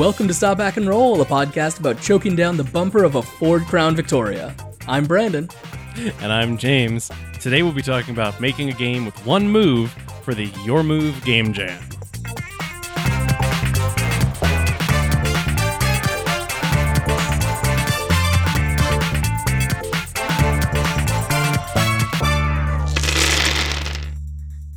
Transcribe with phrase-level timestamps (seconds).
[0.00, 3.22] Welcome to Stop Back and Roll, a podcast about choking down the bumper of a
[3.22, 4.56] Ford Crown Victoria.
[4.88, 5.46] I'm Brandon.
[6.22, 7.10] And I'm James.
[7.38, 11.22] Today we'll be talking about making a game with one move for the Your Move
[11.22, 11.78] Game Jam.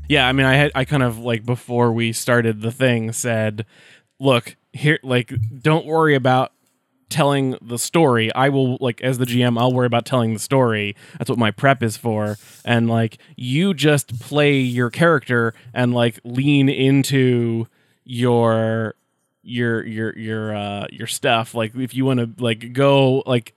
[0.10, 3.66] Yeah, I mean, I had I kind of like before we started the thing said,
[4.20, 6.52] look here, like don't worry about
[7.10, 8.34] telling the story.
[8.34, 10.96] I will like as the GM, I'll worry about telling the story.
[11.18, 12.38] That's what my prep is for.
[12.66, 17.68] And like you just play your character and like lean into
[18.04, 18.96] your
[19.44, 21.54] your your your uh your stuff.
[21.54, 23.54] Like if you want to like go like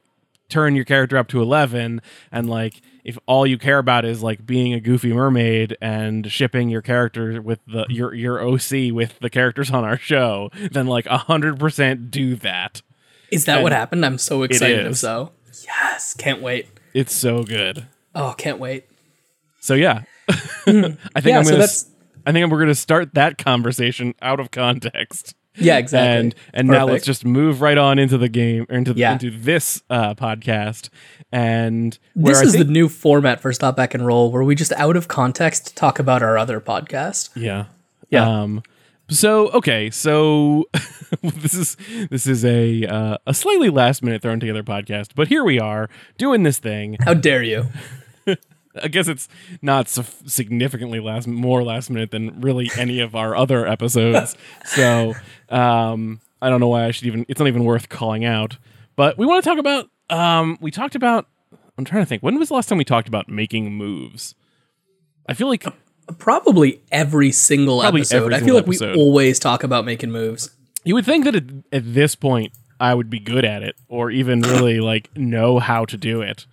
[0.49, 4.45] turn your character up to 11 and like if all you care about is like
[4.45, 7.93] being a goofy mermaid and shipping your character with the mm-hmm.
[7.93, 12.35] your your OC with the characters on our show, then like a hundred percent do
[12.35, 12.83] that.
[13.31, 14.05] Is that And what happened?
[14.05, 15.31] I'm so excited if so.
[15.65, 16.67] Yes, can't wait.
[16.95, 17.87] It's so good.
[18.13, 18.87] Oh, can't wait.
[19.61, 20.99] So yeah, mm.
[21.15, 21.57] I think Yeah, I'm gonna.
[21.59, 21.91] that's- s-
[22.27, 25.37] I think we're gonna start that conversation out of context.
[25.59, 26.19] Yeah, exactly.
[26.21, 29.13] And and now let's just move right on into the game or into Yeah.
[29.13, 30.89] into this uh, podcast.
[31.33, 34.43] And where This I is think, the new format for Stop Back and Roll, where
[34.45, 37.31] we just out of context talk about our other podcast.
[37.35, 37.67] Yeah.
[38.11, 38.29] Yeah.
[38.43, 38.63] Um
[39.09, 40.65] so okay, so
[41.23, 41.77] this is
[42.11, 45.89] this is a uh, a slightly last minute thrown together podcast, but here we are
[46.19, 46.97] doing this thing.
[47.01, 47.67] How dare you?
[48.83, 49.29] I guess it's
[49.63, 54.37] not significantly last more last minute than really any of our other episodes.
[54.65, 55.15] so
[55.49, 58.59] um I don't know why I should even it's not even worth calling out.
[58.97, 61.27] But we want to talk about um we talked about
[61.79, 64.35] I'm trying to think when was the last time we talked about making moves?
[65.29, 65.65] I feel like
[66.19, 68.17] Probably every single Probably episode.
[68.17, 70.51] every I feel single like we always talk about making moves.
[70.85, 74.11] You would think that at, at this point I would be good at it or
[74.11, 76.47] even really like know how to do it.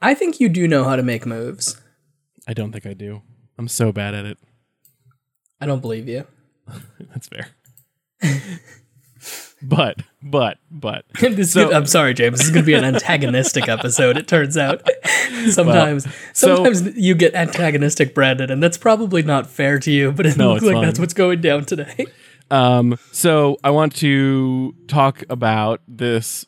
[0.00, 1.80] I think you do know how to make moves.
[2.46, 3.22] I don't think I do.
[3.58, 4.38] I'm so bad at it.
[5.60, 6.26] I don't believe you.
[7.00, 7.48] That's fair.
[9.62, 11.04] but, but, but.
[11.20, 12.38] this So- I'm sorry, James.
[12.38, 14.16] This is going to be an antagonistic episode.
[14.16, 14.88] It turns out.
[15.50, 20.12] Sometimes, so- sometimes you get antagonistic, Brandon, and that's probably not fair to you.
[20.12, 22.06] But it No, looks like that's what's going down today.
[22.50, 26.46] Um, so I want to talk about this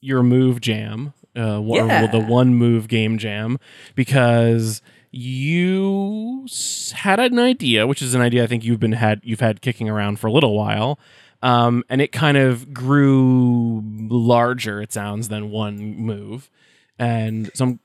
[0.00, 2.06] your move jam, uh, Yeah.
[2.06, 3.58] the one move game jam,
[3.94, 4.82] because
[5.12, 6.46] you
[6.94, 9.88] had an idea, which is an idea I think you've been had you've had kicking
[9.88, 10.98] around for a little while,
[11.42, 14.80] um, and it kind of grew larger.
[14.82, 16.50] It sounds than one move,
[16.98, 17.80] and so I'm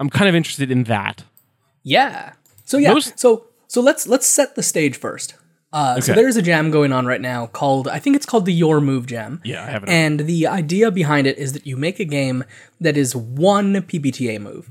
[0.00, 1.24] I'm kind of interested in that.
[1.82, 2.32] Yeah.
[2.64, 2.92] So yeah.
[2.92, 5.34] Most- so so let's let's set the stage first.
[5.72, 8.52] Uh, So there's a jam going on right now called I think it's called the
[8.52, 9.40] Your Move Jam.
[9.44, 9.88] Yeah, I have it.
[9.88, 12.44] And the idea behind it is that you make a game
[12.80, 14.70] that is one PBTA move.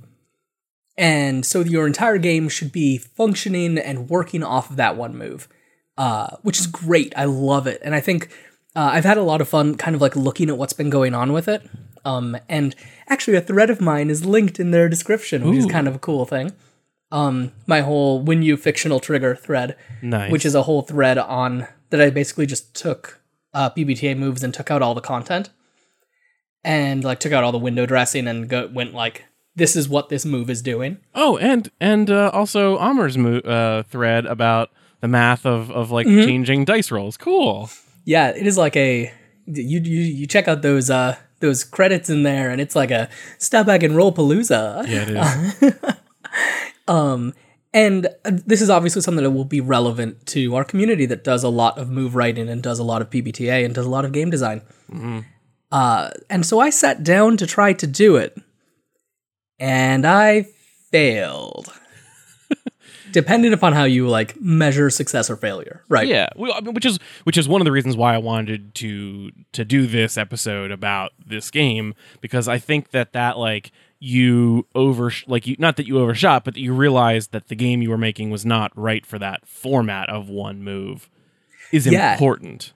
[0.97, 5.49] And so your entire game should be functioning and working off of that one move,
[5.97, 7.13] uh, which is great.
[7.17, 7.81] I love it.
[7.83, 8.29] And I think
[8.75, 11.13] uh, I've had a lot of fun kind of like looking at what's been going
[11.13, 11.69] on with it.
[12.05, 12.75] Um, and
[13.09, 15.99] actually, a thread of mine is linked in their description, which is kind of a
[15.99, 16.51] cool thing.
[17.15, 20.31] Um, my whole When You Fictional Trigger thread nice.
[20.31, 23.21] which is a whole thread on that I basically just took
[23.53, 25.49] uh, PBTA moves and took out all the content,
[26.63, 29.23] and like took out all the window dressing and go, went like,
[29.55, 30.97] this is what this move is doing.
[31.13, 36.07] Oh, and and uh, also Amer's mo- uh, thread about the math of of like
[36.07, 36.25] Mm-hmm.
[36.27, 37.15] changing dice rolls.
[37.17, 37.69] Cool.
[38.03, 39.13] Yeah, it is like a
[39.45, 43.07] you you you check out those uh those credits in there, and it's like a
[43.37, 44.85] step back and roll palooza.
[44.87, 45.73] Yeah, it is.
[46.87, 51.43] And uh, this is obviously something that will be relevant to our community that does
[51.43, 54.05] a lot of move writing and does a lot of PBTA and does a lot
[54.05, 54.61] of game design.
[55.71, 58.37] Uh, and so I sat down to try to do it,
[59.59, 60.43] and I
[60.89, 61.73] failed.
[63.11, 66.07] Depending upon how you like measure success or failure, right?
[66.07, 68.73] yeah, well, I mean, which is which is one of the reasons why I wanted
[68.75, 73.71] to to do this episode about this game because I think that that like
[74.05, 77.81] you over like you not that you overshot but that you realized that the game
[77.81, 81.09] you were making was not right for that format of one move
[81.71, 82.13] is Yeah.
[82.13, 82.71] important.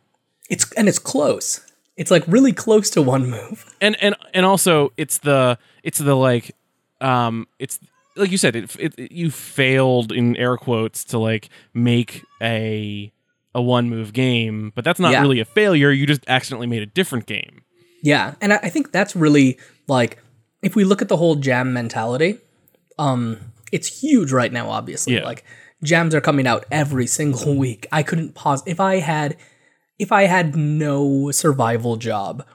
[0.49, 1.61] It's and it's close.
[1.95, 3.65] It's like really close to one move.
[3.79, 6.55] and and and also it's the it's the like
[7.01, 7.79] um it's
[8.15, 13.13] like you said it, it, you failed in air quotes to like make a
[13.53, 15.21] a one move game but that's not Yeah.
[15.21, 17.61] really a failure you just accidentally made a different game
[18.01, 20.17] Yeah, and I, I think that's really like
[20.61, 22.37] if we look at the whole jam mentality,
[22.97, 23.37] um,
[23.71, 24.69] it's huge right now.
[24.69, 25.23] Obviously, Yeah.
[25.25, 25.43] like
[25.83, 27.87] jams are coming out every single week.
[27.91, 29.37] I couldn't pause if I had
[29.97, 32.45] if I had no survival job,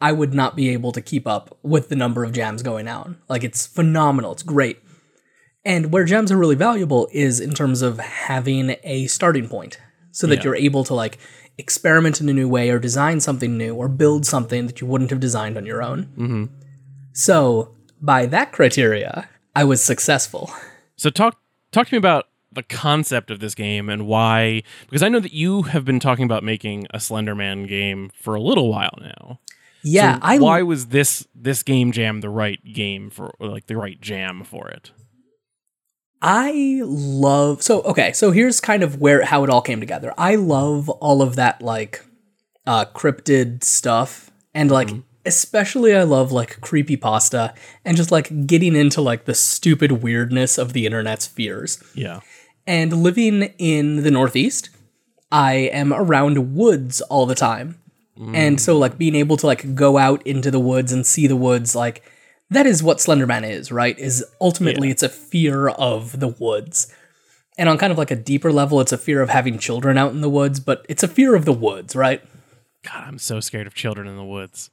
[0.00, 3.10] I would not be able to keep up with the number of jams going out.
[3.28, 4.32] Like it's phenomenal.
[4.32, 4.78] It's great.
[5.64, 9.78] And where gems are really valuable is in terms of having a starting point
[10.12, 10.44] so that Yeah.
[10.44, 11.18] you're able to like
[11.58, 15.10] experiment in a new way or design something new or build something that you wouldn't
[15.10, 16.04] have designed on your own.
[16.16, 16.44] Mm-hmm.
[17.18, 20.52] So, by that criteria, I was successful.
[20.94, 21.40] So talk
[21.72, 25.32] talk to me about the concept of this game and why because I know that
[25.32, 29.40] you have been talking about making a Slenderman game for a little while now.
[29.82, 33.76] Yeah, So I why was this this game jam the right game for like the
[33.76, 34.92] right jam for it?
[36.22, 40.14] I love so okay, so here's kind of where how it all came together.
[40.16, 42.04] I love all of that like
[42.64, 44.90] uh cryptid stuff and like
[45.28, 47.54] especially I love like creepy pasta
[47.84, 51.80] and just like getting into like the stupid weirdness of the internet's fears.
[51.94, 52.20] Yeah.
[52.66, 54.70] And living in the Northeast,
[55.30, 57.80] I am around woods all the time.
[58.34, 61.36] And so like being able to like go out into the woods and see the
[61.36, 62.02] woods like
[62.50, 63.96] that is what Slenderman is, right?
[63.96, 64.92] Is ultimately Yeah.
[64.92, 66.92] it's a fear of the woods.
[67.56, 70.10] And on kind of like a deeper level, it's a fear of having children out
[70.10, 72.20] in the woods, but it's a fear of the woods, right?
[72.84, 74.70] God, I'm so scared of children in the woods.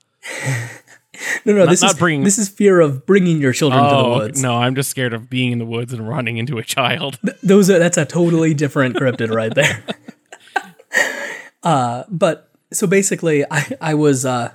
[1.45, 3.95] No, no, this not is bringing- this is fear of bringing your children to the
[3.95, 4.42] Oh woods.
[4.42, 7.18] no, I'm just scared of being in the woods and running into a child.
[7.42, 9.83] those are that's a totally different cryptid right there.
[11.63, 14.51] uh, but so basically, I I was uh,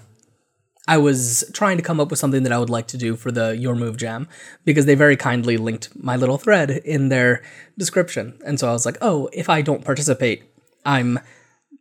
[0.87, 3.31] I was trying to come up with something that I would like to do for
[3.31, 4.29] the Your Move Jam
[4.65, 7.43] because they very kindly linked my little thread in their
[7.79, 10.43] description, and so I was like, oh, if I don't participate,
[10.85, 11.21] I'm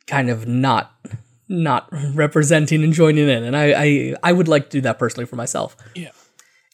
[0.07, 0.93] kind of not
[1.49, 5.25] not representing and joining in, and I I, I would like to do that personally
[5.25, 5.75] for myself.
[5.95, 6.11] Yeah.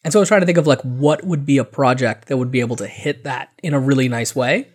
[0.03, 2.37] And so I was trying to think of like what would be a project that
[2.37, 4.67] would be able to hit that in a really nice way.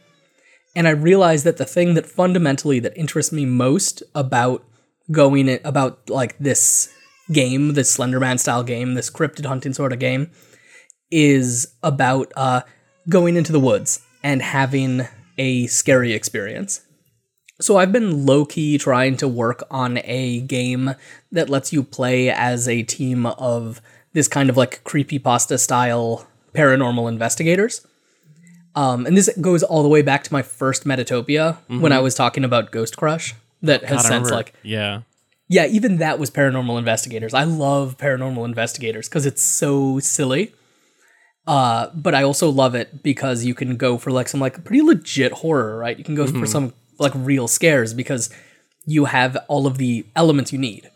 [0.75, 4.65] And I realized that the thing that fundamentally that interests me most about
[5.13, 6.93] going it about like this
[7.33, 10.31] game, this Slenderman style game, this cryptid hunting sort of game,
[11.11, 12.63] is about uh,
[13.09, 15.07] going into the woods and having
[15.39, 16.81] a scary experience.
[17.61, 20.95] So I've been low key trying to work on a game
[21.31, 23.81] that lets you play as a team of
[24.13, 27.87] this kind of like creepypasta style paranormal investigators.
[28.75, 32.15] Um, and this goes all the way back to my first Metatopia when I was
[32.15, 35.03] talking about Ghost Crush that has God, since like yeah.
[35.49, 37.35] yeah, even that was paranormal investigators.
[37.35, 40.55] I love paranormal investigators because it's so silly.
[41.47, 44.83] Uh, but I also love it because you can go for like some like pretty
[44.83, 45.99] legit horror, right?
[45.99, 48.31] You can go for some like real scares because
[48.87, 50.91] you have all of the elements you need.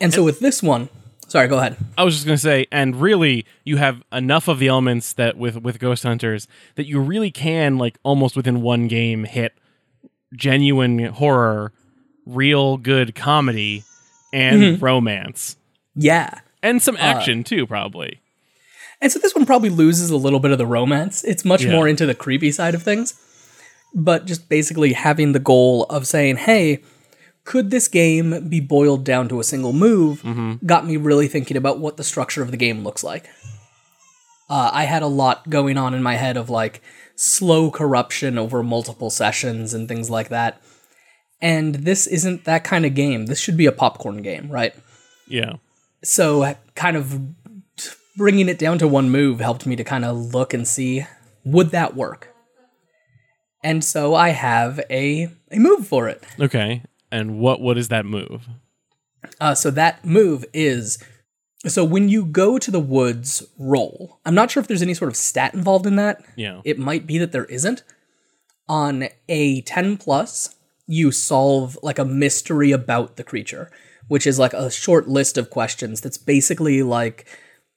[0.00, 0.88] And so with this one,
[1.28, 1.76] sorry, go ahead.
[1.98, 5.56] I was just gonna say, and really, you have enough of the elements that with
[5.62, 9.52] with Ghost Hunters that you really can like almost within one game hit
[10.34, 11.72] genuine horror,
[12.24, 13.84] real good comedy,
[14.32, 14.84] and Mm-hmm.
[14.84, 15.56] romance,
[15.94, 16.40] Yeah.
[16.62, 18.20] and Uh, some action too, probably.
[19.02, 21.24] And so this one probably loses a little bit of the romance.
[21.24, 21.72] It's much Yeah.
[21.72, 23.14] more into the creepy side of things.
[23.94, 26.82] But just basically having the goal of saying, hey,
[27.44, 30.22] could this game be boiled down to a single move
[30.64, 33.28] got me really thinking about what the structure of the game looks like.
[34.48, 36.82] Uh, I had a lot going on in my head of like
[37.16, 40.60] slow corruption over multiple sessions and things like that.
[41.40, 43.26] And this isn't that kind of game.
[43.26, 44.74] This should be a popcorn game, right?
[45.26, 45.54] Yeah.
[46.02, 47.20] so kind of
[48.16, 51.06] bringing it down to one move helped me to kind of look and see
[51.44, 52.29] would that work
[53.62, 56.82] and so i have a, a move for it Okay.
[57.12, 58.46] And what what is that move?
[59.40, 61.02] uh, so that move is
[61.66, 65.10] so when you go to the woods roll i'm not sure if there's any sort
[65.10, 66.60] of stat involved in that Yeah.
[66.64, 67.82] it might be that there isn't
[68.68, 70.54] on a 10 plus
[70.86, 73.70] you solve like a mystery about the creature
[74.08, 77.26] which is like a short list of questions that's basically like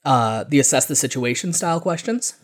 [0.06, 2.36] uh, the assess the situation style questions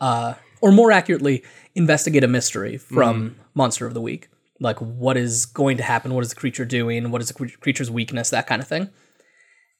[0.00, 1.42] uh, or more accurately
[1.74, 4.28] investigate a mystery from monster of the week.
[4.60, 6.14] Like what is going to happen?
[6.14, 7.10] What is the creature doing?
[7.10, 8.30] What is the cre- creature's weakness?
[8.30, 8.88] That kind of thing.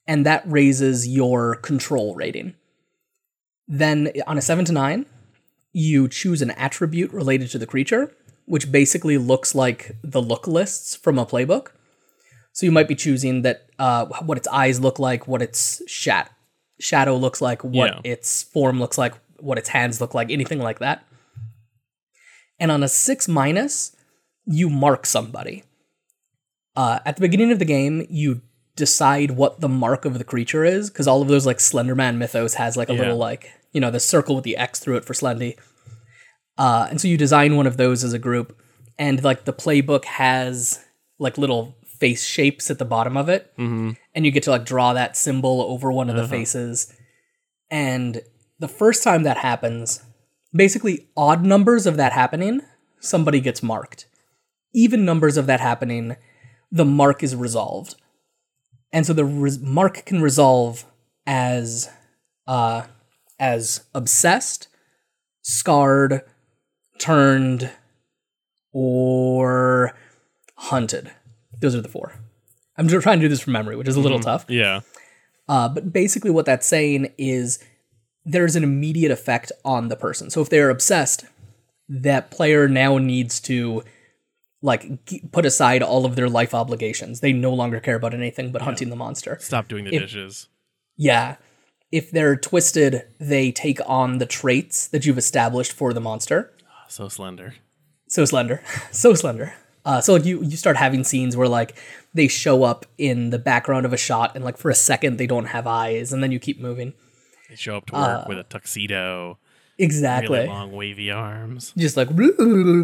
[0.06, 2.54] And that raises your control rating.
[3.68, 5.06] Then on a 7 to 9
[5.74, 8.12] you choose an attribute related to the creature,
[8.44, 11.68] which basically looks like the look lists from a playbook.
[12.52, 16.30] So you might be choosing that uh, what its eyes look like, what its shat-
[16.78, 18.12] shadow looks like, what Yeah.
[18.12, 21.04] its form looks like, what its hands look like, anything like that.
[22.58, 23.94] And on a six minus,
[24.46, 25.64] you mark somebody.
[26.76, 28.40] Uh, at the beginning of the game, you
[28.76, 32.54] decide what the mark of the creature is, because all of those like Slenderman mythos
[32.54, 33.00] has like a Yeah.
[33.00, 35.58] little like you know the circle with the X through it for Slendy.
[36.58, 38.58] Uh, and so you design one of those as a group,
[38.98, 40.82] and like the playbook has
[41.18, 43.90] like little face shapes at the bottom of it, Mm-hmm.
[44.14, 46.92] and you get to like draw that symbol over one of the faces.
[47.70, 48.20] And
[48.62, 50.04] the first time that happens,
[50.54, 52.60] basically odd numbers of that happening,
[53.00, 54.06] somebody gets marked.
[54.72, 56.14] Even numbers of that happening,
[56.70, 57.96] the mark is resolved.
[58.92, 60.84] And so the res- mark can resolve
[61.26, 61.90] as
[62.46, 62.82] uh
[63.40, 64.68] as obsessed,
[65.42, 66.22] scarred,
[66.98, 67.68] turned,
[68.72, 69.96] or
[70.56, 71.10] hunted.
[71.60, 72.14] Those are the four.
[72.78, 74.44] I'm just trying to do this from memory, which is a little tough.
[74.48, 74.82] Yeah.
[75.48, 77.58] Uh, but basically, what that's saying is
[78.24, 80.30] there's an immediate effect on the person.
[80.30, 81.24] So if they're obsessed,
[81.88, 83.82] that player now needs to
[84.62, 87.20] like g- put aside all of their life obligations.
[87.20, 89.38] They no longer care about anything but hunting the monster.
[89.40, 90.48] Stop doing the dishes.
[90.96, 91.36] Yeah.
[91.90, 96.52] If they're twisted, they take on the traits that you've established for the monster.
[96.88, 97.54] So slender.
[98.08, 98.62] So slender,
[98.92, 99.54] so slender.
[99.84, 101.76] Uh, so like you you start having scenes where like
[102.14, 105.26] they show up in the background of a shot, and like for a second they
[105.26, 106.92] don't have eyes, and then you keep moving.
[107.56, 109.38] Show up to work with a tuxedo,
[109.78, 111.72] Exactly, really long wavy arms.
[111.76, 112.08] just like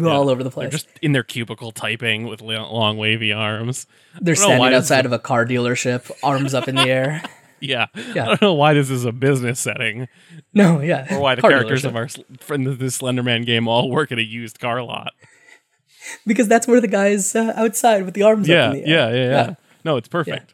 [0.05, 0.65] all over the place.
[0.65, 3.85] They're just in their cubicle typing with long wavy arms.
[4.19, 7.21] They're don't know why standing outside of a car dealership, arms up in the air.
[7.61, 7.87] Yeah.
[8.15, 8.23] Yeah.
[8.23, 10.07] I don't know why this is a business setting
[10.53, 11.87] No, yeah, or why the car characters dealership.
[11.89, 12.07] of our
[12.39, 15.11] friend of this Slenderman game all work at a used car lot.
[16.25, 19.07] because that's where the guys uh, outside with the arms Yeah, up in the yeah,
[19.07, 19.15] air.
[19.15, 19.53] yeah, yeah.
[19.83, 20.53] No, it's perfect.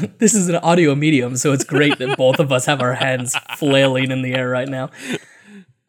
[0.18, 3.36] This is an audio medium, so it's great that both of us have our hands
[3.58, 4.90] flailing in the air right now.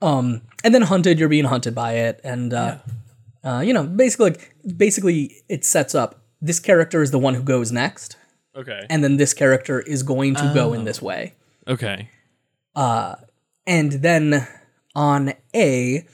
[0.01, 2.77] Um, and then hunted, you're being hunted by it, and uh,
[3.43, 7.41] uh, you know, basically, like, basically, it sets up this character is the one who
[7.43, 8.17] goes next,
[8.55, 8.85] Okay.
[8.89, 11.33] and then this character is going to go in this way,
[11.67, 12.09] Okay.
[12.75, 14.47] and then
[14.95, 16.05] on a,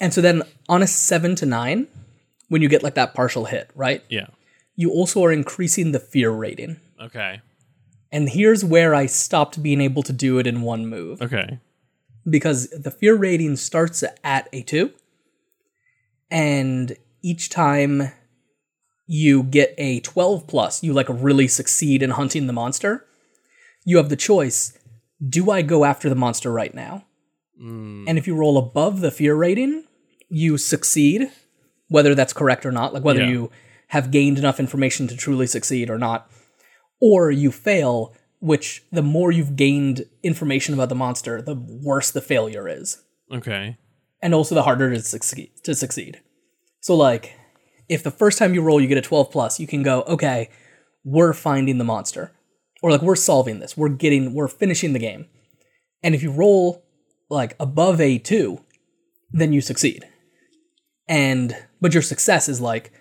[0.00, 1.88] and so then on a seven to nine,
[2.48, 4.02] when you get like that partial hit, right?
[4.08, 4.28] Yeah.
[4.80, 6.76] You also are increasing the fear rating.
[7.02, 7.40] Okay.
[8.12, 11.58] And here's where I stopped being able to do it in one move Okay.
[12.30, 14.92] because the fear rating starts at a 2
[16.30, 18.12] and each time
[19.06, 23.04] you get a 12 plus, you like really succeed in hunting the monster.
[23.84, 24.78] You have the choice,
[25.26, 27.04] do I go after the monster right now?
[27.58, 28.04] Hmm.
[28.06, 29.84] And if you roll above the fear rating,
[30.28, 31.30] you succeed,
[31.88, 33.30] whether that's correct or not, like whether Yeah.
[33.30, 33.50] you
[33.88, 36.30] have gained enough information to truly succeed or not
[37.00, 42.20] or you fail, which the more you've gained information about the monster, the worse the
[42.20, 43.02] failure is,
[43.32, 43.76] Okay.
[44.22, 45.50] and also the harder to succeed.
[45.64, 46.20] To succeed.
[46.80, 47.34] So, like,
[47.88, 50.50] if the first time you roll you get a 12 plus, you can go, okay,
[51.04, 52.32] we're finding the monster,
[52.82, 55.26] or like we're solving this, we're getting, we're finishing the game,
[56.02, 56.84] and if you roll
[57.30, 58.60] like above a two,
[59.30, 60.04] then you succeed,
[61.08, 62.92] and but your success is like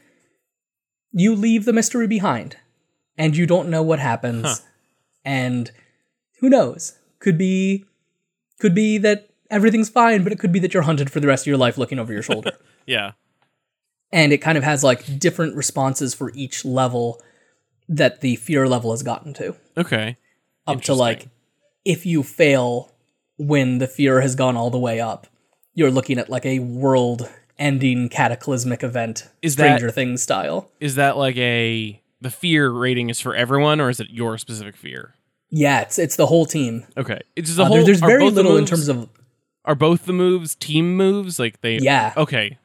[1.19, 2.57] you leave the mystery behind
[3.17, 4.62] and you don't know what happens.
[5.25, 5.71] And
[6.39, 6.97] who knows?
[7.19, 7.86] Could be
[8.59, 11.43] could be that everything's fine but it could be that you're hunted for the rest
[11.43, 12.51] of your life looking over your shoulder.
[12.86, 13.12] Yeah.
[14.13, 17.21] and it kind of has like different responses for each level
[17.89, 19.55] that the fear level has gotten to.
[19.77, 20.15] Okay.
[20.65, 21.27] up to like
[21.83, 22.93] if you fail
[23.38, 25.27] when the fear has gone all the way up
[25.74, 30.95] you're looking at like a world ending cataclysmic event Is that- stranger things style Is
[30.95, 35.13] that like a the fear rating is for everyone or is it your specific fear?
[35.49, 37.19] yeah it's it's the whole team Okay.
[37.35, 39.09] It's just the Uh, whole there- there's very both the little in terms of
[39.65, 41.39] Are both the moves team moves?
[41.39, 42.13] Like they Yeah.
[42.17, 42.57] Okay.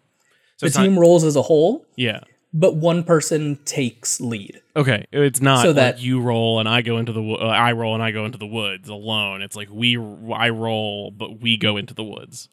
[0.57, 2.21] So the it's not- team rolls as a whole yeah.
[2.53, 6.81] but one person takes lead Okay, it's not So like that- you roll and I
[6.83, 9.43] go into the wo- uh, I roll and I go into the woods alone.
[9.43, 9.97] It's like we
[10.35, 12.49] I roll but we go into the woods.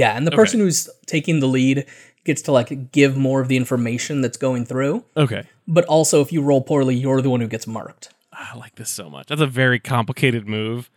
[0.00, 1.78] Yeah and the person who's taking the lead
[2.24, 5.42] gets to like give more of the information that's going through Okay,
[5.76, 8.04] but also if you roll poorly you're the one who gets marked
[8.36, 9.28] I like this so much.
[9.28, 10.90] That's a very complicated move,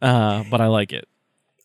[0.00, 1.06] uh, but I like it.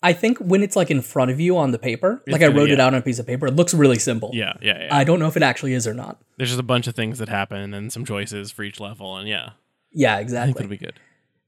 [0.04, 2.70] i think when it's like in front of you on the paper like i wrote
[2.70, 4.96] it out on a piece of paper it looks really simple Yeah, yeah, yeah.
[4.96, 7.18] i don't know if it actually is or not There's just a bunch of things
[7.22, 9.48] that happen and some choices for each level, and yeah,
[9.92, 11.00] yeah I think exactly it'll be good.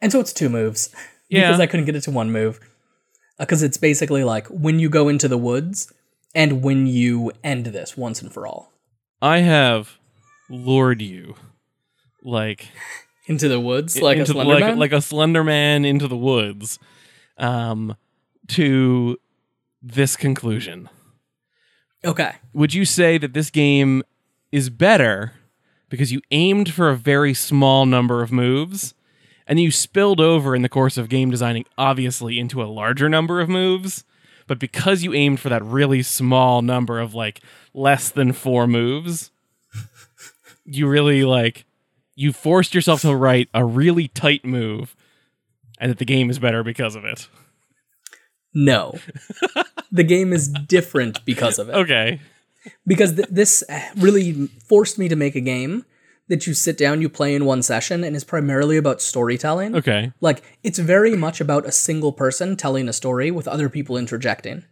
[0.02, 0.90] and so it's two moves
[1.30, 1.48] Yeah.
[1.50, 2.60] because i couldn't get it to one move
[3.40, 5.92] because it's basically like when you go into the woods
[6.36, 8.72] and when you end this once and for all.
[9.22, 9.98] I have
[10.50, 11.36] lured you
[12.24, 12.68] like
[13.26, 14.80] into the woods like a slender like man?
[14.80, 16.80] like a slender man into the woods
[17.38, 17.96] um
[18.48, 19.18] to
[19.82, 20.90] this conclusion.
[22.04, 22.34] Okay.
[22.54, 24.04] Would you say that this game
[24.52, 25.34] is better
[25.90, 28.94] because you aimed for a very small number of moves
[29.50, 33.42] and you spilled over in the course of game designing obviously into a larger number
[33.42, 34.06] of moves
[34.50, 37.40] but because you aimed for that really small number of like
[37.72, 39.30] less than four moves,
[40.66, 41.66] you really like
[42.16, 44.96] you forced yourself to write a really tight move,
[45.80, 47.30] and that the game is better because of it.
[48.52, 48.98] No.
[49.92, 51.76] the game is different because of it.
[51.76, 52.20] Okay.
[52.88, 53.64] Because th- this
[53.96, 55.86] really forced me to make a game
[56.30, 59.76] that you sit down, you play in one session, and is primarily about storytelling.
[59.76, 60.14] Okay.
[60.22, 64.64] Like, it's very much about a single person telling a story with other people interjecting,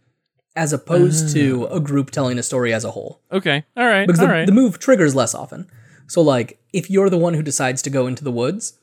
[0.56, 3.20] as opposed to a group telling a story as a whole.
[3.30, 3.64] Okay.
[3.76, 4.06] All right.
[4.06, 4.46] Because All the, right.
[4.46, 5.68] the move triggers less often.
[6.06, 8.78] So, like, if you're the one who decides to go into the woods,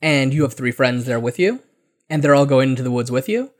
[0.00, 1.60] and you have three friends there with you,
[2.08, 3.50] and they're all going into the woods with you,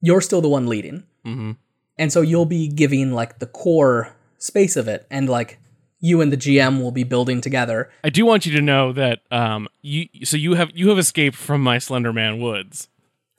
[0.00, 1.04] you're still the one leading.
[1.26, 1.56] Mhm.
[1.98, 5.58] And so you'll be giving, like, the core space of it, and, like,
[6.04, 7.88] you and the GM will be building together.
[8.04, 11.36] I do want you to know that um you so you have you have escaped
[11.36, 12.88] from my Slenderman woods,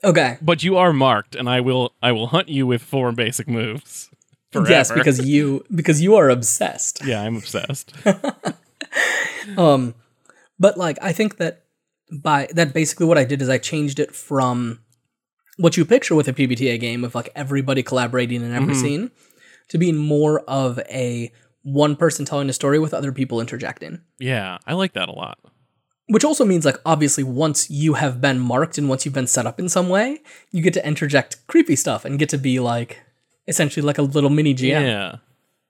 [0.02, 0.38] Okay.
[0.42, 4.10] but you are marked, and I will I will hunt you with four basic moves.
[4.50, 4.70] Forever.
[4.70, 7.04] Yes, because you because you are obsessed.
[7.04, 7.92] yeah, I'm obsessed.
[9.58, 9.94] Um,
[10.58, 11.64] but like I think that
[12.22, 14.80] by that basically what I did is I changed it from
[15.56, 19.10] what you picture with a PBTA game of like everybody collaborating in every scene
[19.68, 21.32] to being more of a
[21.64, 24.00] one person telling a story with other people interjecting.
[24.18, 25.38] yeah, I like that a lot.
[26.06, 29.46] Which also means like obviously once you have been marked and once you've been set
[29.46, 30.20] up in some way,
[30.52, 33.00] you get to interject creepy stuff and get to be like
[33.48, 34.82] essentially like a little mini GM.
[34.82, 35.16] Yeah.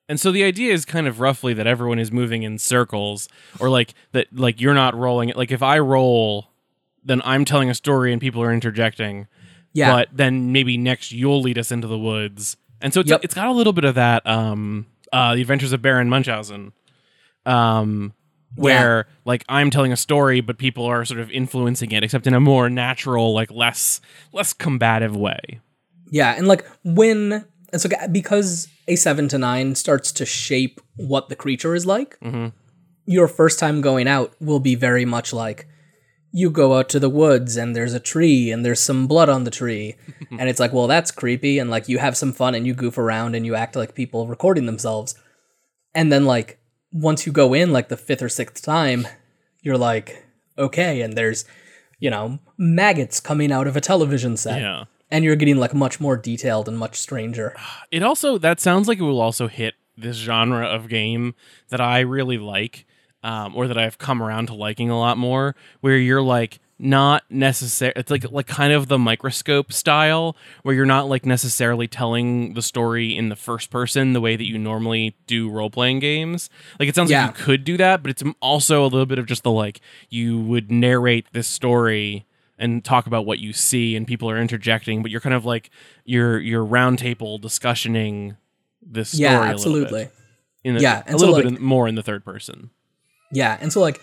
[0.08, 3.28] And so the idea is kind of roughly that everyone is moving in circles
[3.60, 5.36] or like that like you're not rolling it.
[5.36, 6.48] Like if I roll,
[7.04, 9.28] then I'm telling a story and people are interjecting.
[9.72, 9.92] Yeah.
[9.92, 12.56] But then maybe next you'll lead us into the woods.
[12.80, 13.20] And so it's Yep.
[13.22, 16.73] it's got a little bit of that um uh The Adventures of Baron Munchausen.
[17.47, 18.12] Um
[18.56, 22.35] where like I'm telling a story but people are sort of influencing it except in
[22.35, 24.00] a more natural like less
[24.33, 25.61] less combative way.
[26.11, 31.28] Yeah, and like when and so because a seven to nine starts to shape what
[31.28, 32.17] the creature is like,
[33.06, 35.67] your first time going out will be very much like
[36.36, 39.44] you go out to the woods and there's a tree and there's some blood on
[39.44, 39.94] the tree,
[40.38, 42.99] and it's like, well, that's creepy, and like you have some fun and you goof
[42.99, 45.14] around and you act like people recording themselves,
[45.94, 46.58] and then like
[46.92, 49.06] once you go in like the fifth or sixth time,
[49.62, 50.26] you're like,
[50.58, 51.44] okay, and there's
[52.00, 54.60] you know maggots coming out of a television set.
[54.60, 54.84] Yeah.
[55.10, 57.54] and you're getting like much more detailed and much stranger.
[57.92, 61.36] It also that sounds like it will also hit this genre of game
[61.68, 62.84] that I really like,
[63.25, 67.23] um, or that I've come around to liking a lot more, where you're like not
[67.30, 67.93] necessary.
[67.97, 72.63] It's like like kind of the microscope style, where you're not like necessarily telling the
[72.63, 76.50] story in the first person the way that you normally do role playing games.
[76.78, 77.26] Like it sounds Yeah.
[77.26, 79.80] like you could do that, but it's also a little bit of just the like
[80.10, 82.26] you would narrate this story
[82.58, 85.71] and talk about what you see and people are interjecting but you're kind of like
[86.04, 88.37] your your round table discussioning
[88.80, 90.04] this story yeah, a little absolutely.
[90.04, 90.13] bit
[90.63, 92.71] in the, Yeah, a and so, little bit in, more in the third person
[93.34, 94.00] Yeah, and so like,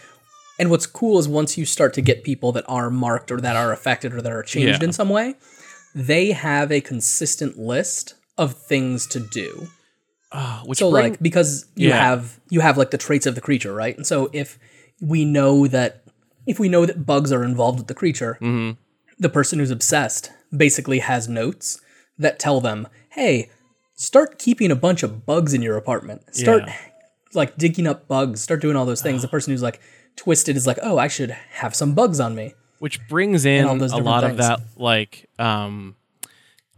[0.60, 3.56] and what's cool is once you start to get people that are marked or that
[3.56, 4.88] are affected or that are changed Yeah.
[4.88, 5.36] in some way,
[5.96, 9.68] they have a consistent list of things to do.
[10.34, 11.98] Ah, which so bring- like because you Yeah.
[12.08, 13.96] have you have like the traits of the creature, right?
[13.98, 14.58] And so if
[15.02, 16.04] we know that
[16.48, 18.80] if we know that bugs are involved with the creature, Mm-hmm.
[19.20, 21.80] the person who's obsessed basically has notes
[22.18, 23.50] that tell them, "Hey,
[23.96, 26.22] start keeping a bunch of bugs in your apartment.
[26.36, 26.76] Start Yeah.
[27.34, 28.42] Like digging up bugs.
[28.42, 29.80] Start doing all those things." the person who's like
[30.16, 33.80] twisted is like, "Oh, I should have some bugs on me." which brings in all
[33.84, 35.96] a lot of that like um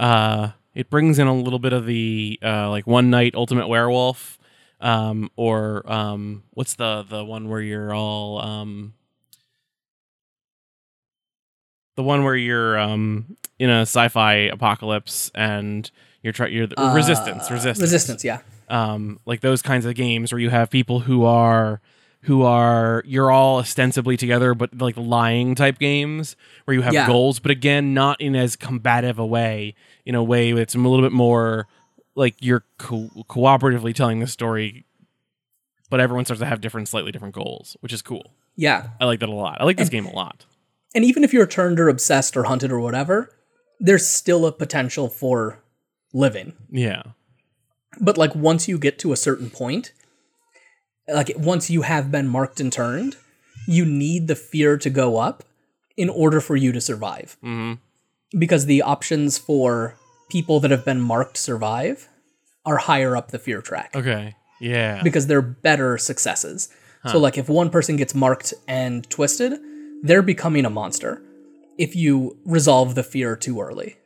[0.02, 4.38] uh it brings in a little bit of the uh like one night ultimate werewolf
[4.82, 8.94] um or um what's the the one where you're all um
[11.96, 15.90] the one where you're um in a sci-fi apocalypse and
[16.22, 18.40] you're trying you're the, resistance Uh, resistance Resistance, yeah.
[18.74, 21.80] Um, like those kinds of games where you have people who are
[22.22, 27.06] who are you're all ostensibly together but like lying type games where you have Yeah.
[27.08, 31.02] goals but again not in as combative a way in a way that's a little
[31.06, 31.68] bit more
[32.16, 34.86] like you're co- cooperatively telling the story
[35.90, 38.88] but everyone starts to have different slightly different goals which is cool Yeah.
[39.02, 40.46] i like that a lot i like this game a lot
[40.96, 43.30] And even if you're turned or obsessed or hunted or whatever,
[43.80, 45.60] there's still a potential for
[46.14, 46.54] living.
[46.72, 47.02] yeah
[48.00, 49.92] But like once you get to a certain point,
[51.08, 53.16] like once you have been marked and turned,
[53.68, 55.44] you need the fear to go up
[55.98, 57.38] in order for you to survive.
[57.42, 57.74] hmm
[58.38, 59.96] Because the options for
[60.30, 62.10] people that have been marked survive
[62.66, 66.70] are higher up the fear track okay yeah because they're better successes.
[67.06, 69.60] So like if one person gets marked and twisted,
[70.04, 71.22] they're becoming a monster
[71.78, 73.98] if you resolve the fear too early.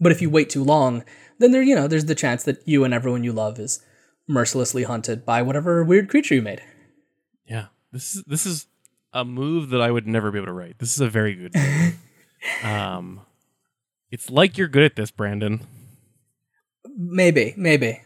[0.00, 1.04] But if you wait too long,
[1.40, 3.82] then there, you know, there's the chance that you and everyone you love is
[4.28, 6.62] mercilessly hunted by whatever weird creature you made.
[7.46, 8.66] Yeah, this is this is
[9.12, 10.78] a move that I would never be able to write.
[10.78, 11.54] This is a very good.
[11.54, 11.94] Move.
[12.64, 13.22] um,
[14.10, 15.66] it's like you're good at this, Brandon.
[16.96, 18.02] Maybe, maybe.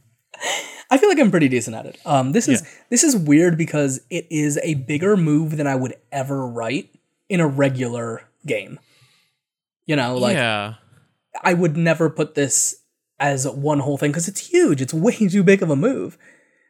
[0.90, 1.98] I feel like I'm pretty decent at it.
[2.04, 5.94] Um, this is this is weird because it is a bigger move than I would
[6.10, 6.90] ever write
[7.28, 8.80] in a regular game.
[9.86, 10.74] You know, like yeah,
[11.42, 12.76] I would never put this
[13.18, 14.80] as one whole thing because it's huge.
[14.80, 16.16] It's way too big of a move.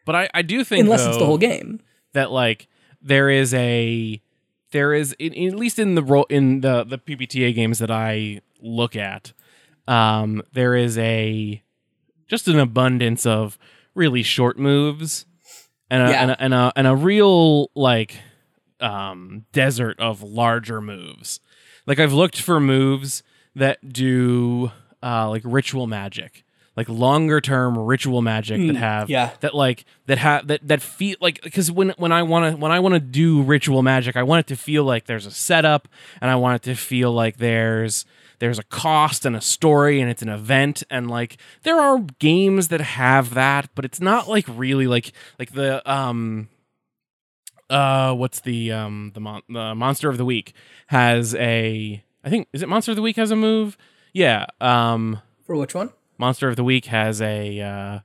[0.07, 1.81] but I I do think Unless it's the whole game.
[2.13, 2.69] that like
[3.03, 4.21] there is a
[4.73, 7.91] there is in, in- at least in the role in the the PBTA games that
[7.91, 9.33] I look at,
[9.89, 11.63] um, there is a
[12.29, 13.59] just an abundance of
[13.95, 15.27] really short moves
[15.91, 16.23] and a, Yeah.
[16.23, 18.17] and, a, and a and a real like
[18.81, 21.41] um desert of larger moves.
[21.87, 23.23] Like I've looked for moves
[23.57, 24.71] that do
[25.03, 26.45] uh like ritual magic.
[26.77, 29.31] Like longer term ritual magic that have Mm, yeah.
[29.41, 32.73] that like that have that that feel like because when when I want to when
[32.73, 35.89] I want to do ritual magic, I want it to feel like there's a setup,
[36.23, 38.07] and I want it to feel like there's
[38.39, 42.69] there's a cost and a story, and it's an event, and like there are games
[42.69, 46.49] that have that, but it's not like really like like the um
[47.69, 50.55] uh what's the um the mon- the monster of the week
[50.87, 53.77] has a I think is it monster of the week has a move
[54.13, 55.91] yeah um For which one?
[56.19, 57.99] monster of the week has a uh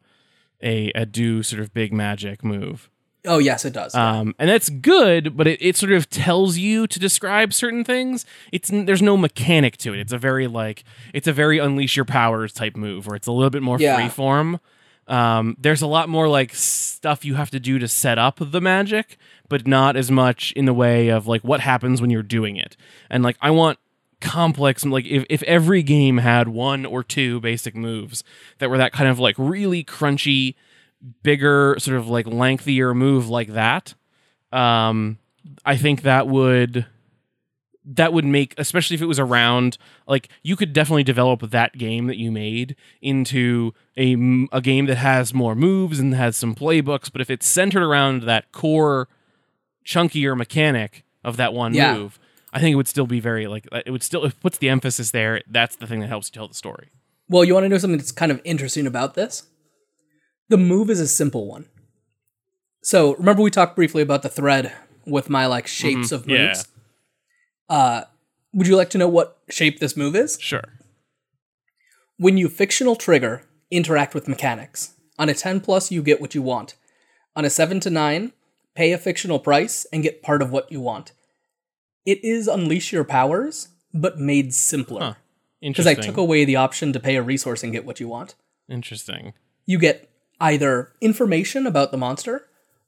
[0.64, 2.90] a a do sort of big magic move
[3.28, 3.96] Oh yes, it does.
[3.96, 4.20] yeah.
[4.20, 8.24] um, and that's good, but it, it sort of tells you to describe certain things.
[8.52, 10.00] It's there's no mechanic to it.
[10.00, 13.32] It's a very like it's a very unleash your powers type move, where it's a
[13.32, 13.96] little bit more Yeah.
[13.96, 14.60] free form.
[15.08, 18.62] Um, there's a lot more like stuff you have to do to set up the
[18.62, 19.18] magic,
[19.50, 22.78] but not as much in the way of like what happens when you're doing it.
[23.10, 23.80] And like I want
[24.26, 28.24] complex like if, if every game had one or two basic moves
[28.60, 30.56] that were that kind of like really crunchy
[31.24, 33.94] bigger sort of like lengthier move like that
[34.52, 35.18] um
[35.66, 36.86] i think that would
[37.88, 42.08] that would make especially if it was around like you could definitely develop that game
[42.08, 44.14] that you made into a
[44.52, 48.24] a game that has more moves and has some playbooks but if it's centered around
[48.24, 49.08] that core
[49.86, 51.96] chunkier mechanic of that one Yeah.
[51.96, 52.18] move
[52.56, 55.12] i think it would still be very like it would still it puts the emphasis
[55.12, 56.88] there that's the thing that helps you tell the story
[57.30, 59.44] Well, you want to know something that's kind of interesting about this?
[60.50, 61.66] The move is a simple one.
[62.84, 64.72] So remember we talked briefly about the thread
[65.08, 66.48] with my like shapes of Yeah.
[66.48, 66.68] moves.
[67.68, 68.02] Uh,
[68.54, 70.38] would you like to know what shape this move is?
[70.40, 70.68] sure
[72.18, 74.94] When you fictional trigger, interact with mechanics.
[75.18, 76.76] On a 10 plus, you get what you want.
[77.36, 78.32] On a 7 to 9,
[78.76, 81.12] pay a fictional price and get part of what you want.
[82.06, 85.02] It is unleash your powers, but made simpler.
[85.02, 85.14] Huh.
[85.62, 88.36] Because I took away the option to pay a resource and get what you want.
[88.70, 89.34] interesting
[89.66, 92.48] You get either information about the monster,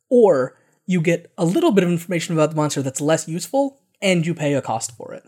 [0.09, 4.25] or you get a little bit of information about the monster that's less useful, and
[4.27, 5.23] you pay a cost for it.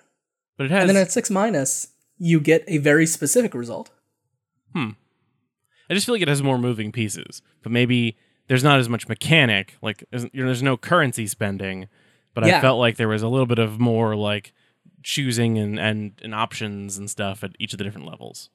[0.58, 1.88] but it has And then at 6 minus,
[2.20, 3.90] you get a very specific result.
[4.76, 4.90] Hmm.
[5.90, 8.16] I just feel like it has more moving pieces, but maybe
[8.48, 9.76] there's not as much mechanic.
[9.82, 11.88] Like you know, there's no currency spending,
[12.40, 14.54] but I felt like there was a little bit of more like
[15.04, 18.50] choosing and, and and options and stuff at each of the different levels.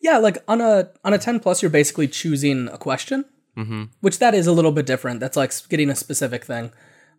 [0.00, 3.24] Yeah, like on a on a 10 plus you're basically choosing a question,
[3.56, 3.84] Mm-hmm.
[4.00, 5.20] which that is a little bit different.
[5.20, 6.72] That's like getting a specific thing.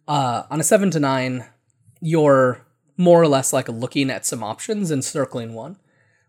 [0.08, 1.46] Uh, on a 7 to 9,
[2.02, 2.66] you're
[2.98, 5.78] more or less like looking at some options and circling one,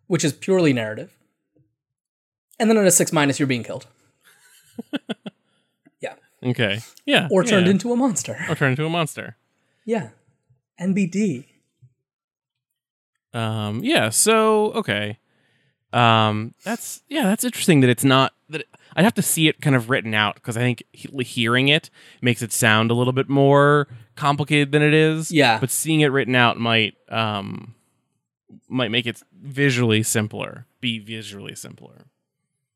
[0.09, 1.17] which is purely narrative.
[2.59, 3.87] And then on a 6 minus you're being killed
[6.01, 7.73] yeah, Okay, yeah, or turned yeah.
[7.73, 8.37] into a monster.
[8.49, 9.37] or turned into a monster.
[9.85, 10.11] Yeah.
[10.81, 11.45] NBD.
[13.35, 14.11] Um, yeah.
[14.11, 15.19] So okay,
[15.93, 18.65] um, that's yeah, that's interesting that it's not that.
[18.95, 21.89] I'd have to see it kind of written out because I think he- hearing it
[22.21, 25.31] makes it sound a little bit more complicated than it is.
[25.33, 25.59] Yeah.
[25.59, 27.75] But seeing it written out might um
[28.69, 30.67] might make it visually simpler.
[30.83, 32.07] Be visually simpler.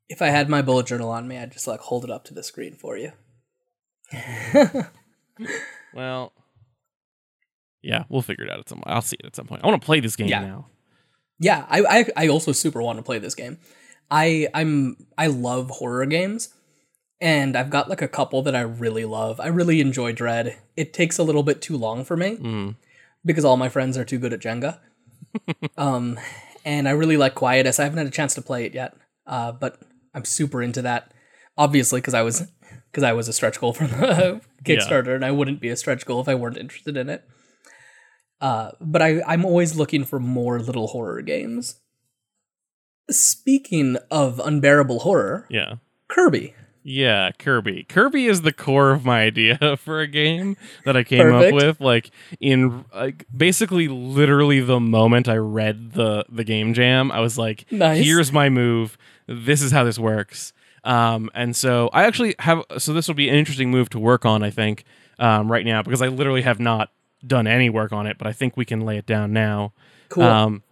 [0.09, 2.35] If I had my bullet journal on me, I'd just like hold it up to
[2.35, 3.13] the screen for you.
[5.95, 6.33] Well.
[7.87, 8.79] Yeah, we'll figure it out at some.
[8.79, 8.95] Point.
[8.95, 9.63] I'll see it at some point.
[9.65, 10.41] I want to play this game Yeah.
[10.41, 10.67] now.
[11.39, 11.81] Yeah, I,
[12.17, 13.59] I I also super want to play this game.
[14.11, 16.49] I I'm I love horror games,
[17.21, 19.39] and I've got like a couple that I really love.
[19.41, 20.57] I really enjoy Dread.
[20.77, 22.77] It takes a little bit too long for me Mm.
[23.25, 24.79] because all my friends are too good at Jenga.
[25.77, 26.19] um,
[26.65, 27.79] and I really like Quietus.
[27.79, 28.95] I haven't had a chance to play it yet,
[29.27, 29.79] uh, but
[30.15, 31.13] I'm super into that.
[31.59, 32.47] Obviously, because I was
[32.91, 36.07] because I was a stretch goal from the Kickstarter, and I wouldn't be a stretch
[36.07, 37.25] goal if I weren't interested in it.
[38.41, 41.81] Uh, but I I'm always looking for more little horror games.
[43.11, 45.75] Speaking of unbearable horror, Yeah.
[46.09, 46.55] Kirby.
[46.89, 47.85] Yeah, Kirby.
[47.89, 51.53] Kirby is the core of my idea for a game that I came Perfect.
[51.57, 51.81] up with.
[51.81, 57.37] Like in like basically literally the moment I read the the game jam, I was
[57.39, 58.05] like, Nice.
[58.05, 58.97] here's my move.
[59.27, 60.53] This is how this works.
[60.85, 64.25] Um, and so I actually have so this will be an interesting move to work
[64.25, 64.85] on, I think,
[65.19, 66.91] um, right now, because I literally have not
[67.25, 69.73] done any work on it, but I think we can lay it down now.
[70.09, 70.25] Cool.
[70.25, 70.63] Um,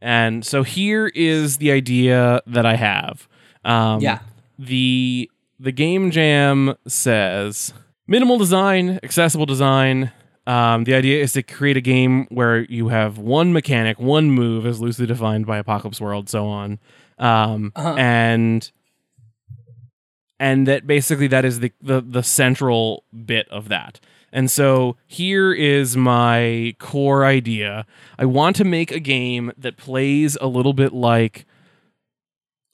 [0.00, 3.28] and so here is the idea that I have.
[3.64, 4.18] Um, yeah.
[4.58, 7.72] the the game jam says
[8.06, 10.12] minimal design, accessible design.
[10.46, 14.66] Um, the idea is to create a game where you have one mechanic, one move,
[14.66, 16.78] as loosely defined by Apocalypse World, so on,
[17.18, 17.94] um, Uh-huh.
[17.96, 18.70] and
[20.44, 23.98] and that basically that is the, the the central bit of that.
[24.32, 27.86] And so here is my core idea.
[28.18, 31.46] I want to make a game that plays a little bit like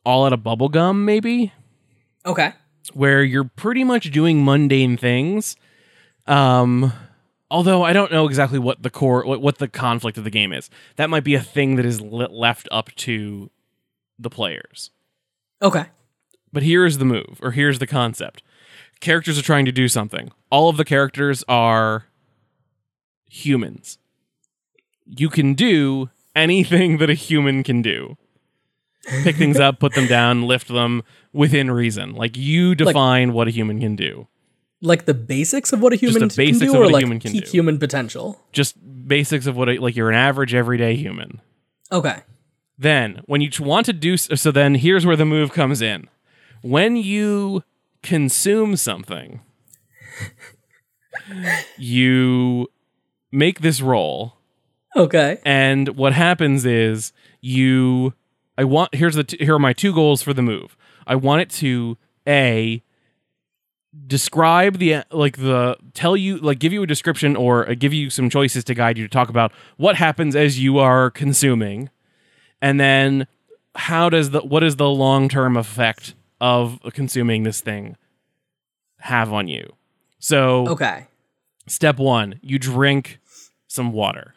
[0.04, 1.52] all out of bubblegum, maybe
[2.24, 2.52] Okay.
[2.94, 5.54] where you're pretty much doing mundane things.
[6.26, 6.92] Um,
[7.50, 10.52] although I don't know exactly what the core, what, what the conflict of the game
[10.54, 10.70] is.
[10.96, 13.50] That might be a thing that is le- left up to
[14.18, 14.90] the players.
[15.61, 15.85] Okay.
[16.52, 18.42] But here's the move, or here's the concept.
[19.00, 20.30] Characters are trying to do something.
[20.50, 22.06] All of the characters are
[23.28, 23.98] humans.
[25.06, 28.16] You can do anything that a human can do.
[29.22, 32.14] Pick things up, put them down, lift them within reason.
[32.14, 34.28] Like you define what a human can do.
[34.82, 36.92] Like the basics of what a human the basics can of do, what or a
[36.92, 37.50] like human can peak do.
[37.50, 38.40] human potential.
[38.52, 38.76] Just
[39.08, 41.40] basics of what a, like you're an average everyday human.
[41.90, 42.20] Okay.
[42.78, 46.08] Then, when you want to do so, then here's where the move comes in.
[46.62, 47.62] When you
[48.03, 49.40] consume something,
[51.79, 52.68] you
[53.33, 54.37] make this roll,
[54.96, 55.38] Okay.
[55.44, 58.14] and what happens is you.
[58.59, 60.77] I want here's the t- here are my two goals for the move.
[61.07, 61.96] I want it to
[62.27, 62.83] a
[64.07, 68.11] describe the like the tell you like give you a description or uh, give you
[68.11, 71.90] some choices to guide you to talk about what happens as you are consuming
[72.62, 73.27] and then
[73.75, 77.96] how does the what is the long-term effect of consuming this thing
[78.98, 79.72] have on you
[80.18, 81.07] so Okay.
[81.66, 83.18] step 1 you drink
[83.66, 84.35] some water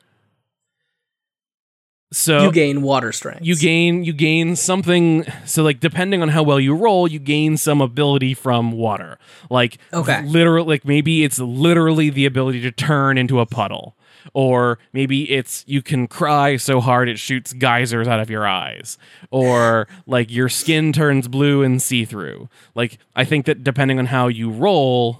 [2.11, 3.43] so you gain water strength.
[3.43, 7.57] you gain you gain something so like depending on how well you roll you gain
[7.57, 9.17] some ability from water
[9.49, 10.21] like Okay.
[10.23, 13.95] literally like maybe it's literally the ability to turn into a puddle
[14.33, 18.97] or maybe it's you can cry so hard it shoots geysers out of your eyes
[19.31, 24.05] or like your skin turns blue and see through like i think that depending on
[24.05, 25.19] how you roll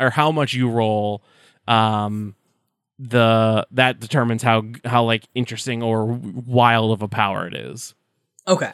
[0.00, 1.22] or how much you roll
[1.66, 2.34] um
[2.98, 7.94] the that determines how how like interesting or wild of a power it is.
[8.46, 8.72] Okay.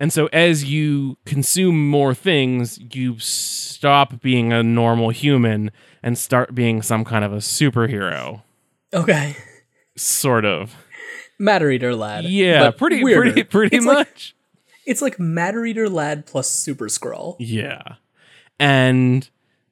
[0.00, 5.70] And so as you consume more things, you stop being a normal human
[6.02, 8.42] and start being some kind of a superhero.
[8.94, 9.36] Okay.
[9.96, 10.74] Sort of.
[11.38, 12.24] Matter Eater Lad.
[12.24, 13.22] Yeah, pretty weirder.
[13.32, 13.96] pretty pretty It's much.
[13.96, 14.18] like-
[14.86, 17.36] it's like Matter Eater Lad plus Super Skrull.
[17.38, 17.82] Yeah.
[18.60, 19.28] And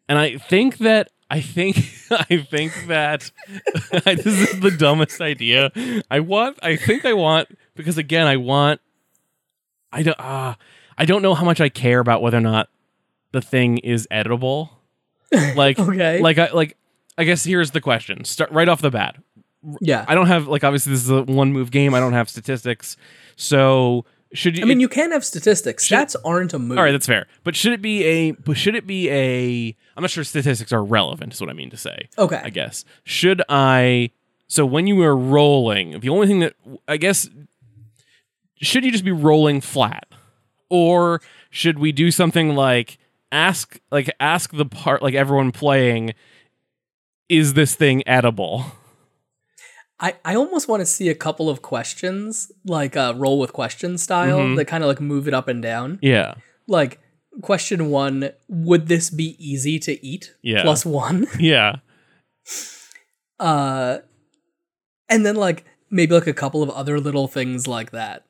[0.08, 1.76] and I think that I think
[2.10, 3.30] I think that
[4.04, 5.70] this is the dumbest idea.
[6.10, 8.80] I want I think I want because again I want
[9.92, 10.54] I don't uh,
[10.98, 12.68] I don't know how much I care about whether or not
[13.32, 14.70] the thing is editable.
[15.56, 16.20] Like Okay.
[16.20, 16.76] like I like
[17.18, 18.24] I guess here's the question.
[18.24, 19.16] Start right off the bat.
[19.80, 20.04] Yeah.
[20.08, 21.94] I don't have like obviously this is a one move game.
[21.94, 22.96] I don't have statistics.
[23.36, 25.86] So should you I mean, you can have statistics.
[25.88, 26.78] Stats aren't a move.
[26.78, 27.26] all right, that's fair.
[27.44, 28.30] But should it be a?
[28.32, 29.76] But should it be a?
[29.96, 31.34] I'm not sure statistics are relevant.
[31.34, 32.08] Is what I mean to say.
[32.18, 32.40] okay.
[32.42, 34.10] I guess should I?
[34.48, 36.54] So when you are rolling, the only thing that
[36.88, 37.28] I guess
[38.56, 40.06] should you just be rolling flat,
[40.70, 41.20] or
[41.50, 42.98] should we do something like
[43.30, 46.14] ask like ask the part like everyone playing,
[47.28, 48.64] is this thing edible?
[50.00, 53.98] I, I almost want to see a couple of questions, like uh, roll with question
[53.98, 54.56] style, Mhm.
[54.56, 55.98] that kind of like move it up and down.
[56.02, 56.34] Yeah,
[56.66, 56.98] Like,
[57.40, 60.34] question one Would this be easy to eat?
[60.42, 60.62] Yeah.
[60.62, 61.26] Plus one.
[61.38, 61.76] yeah,
[63.38, 63.98] Uh,
[65.08, 68.24] and then, like, maybe like a couple of other little things like that.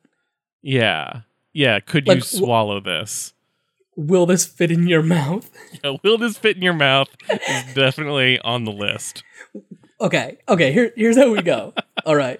[0.61, 1.21] yeah,
[1.53, 1.79] yeah.
[1.79, 3.33] Could you Like, wh- swallow this?
[3.95, 5.49] Will this fit in your mouth?
[5.83, 7.09] Yeah, will this fit in your mouth?
[7.29, 9.23] Is definitely on the list.
[9.99, 11.73] Okay, okay, here, here's how we go.
[12.05, 12.39] All right.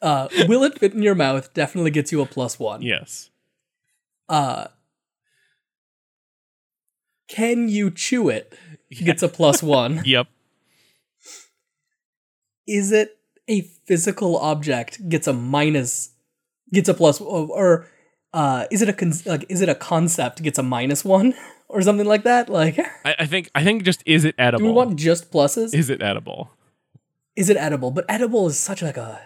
[0.00, 1.52] Uh, will it fit in your mouth?
[1.52, 2.82] Definitely gets you a plus one.
[2.82, 3.30] Yes.
[4.28, 4.66] Uh,
[7.28, 8.56] can you chew it?
[8.90, 10.02] Gets a plus one.
[10.04, 10.28] Yep.
[12.66, 15.08] Is it a physical object?
[15.08, 16.10] Gets a minus,
[16.72, 17.88] gets a plus, or
[18.36, 21.32] uh, is it a con- like is it a concept gets a minus one
[21.68, 22.48] or something like that?
[22.48, 24.66] Like, I, I think I think just is it edible?
[24.66, 25.74] we want just pluses?
[25.74, 26.50] is it edible?
[27.34, 27.90] is it edible?
[27.90, 29.20] But edible is such like a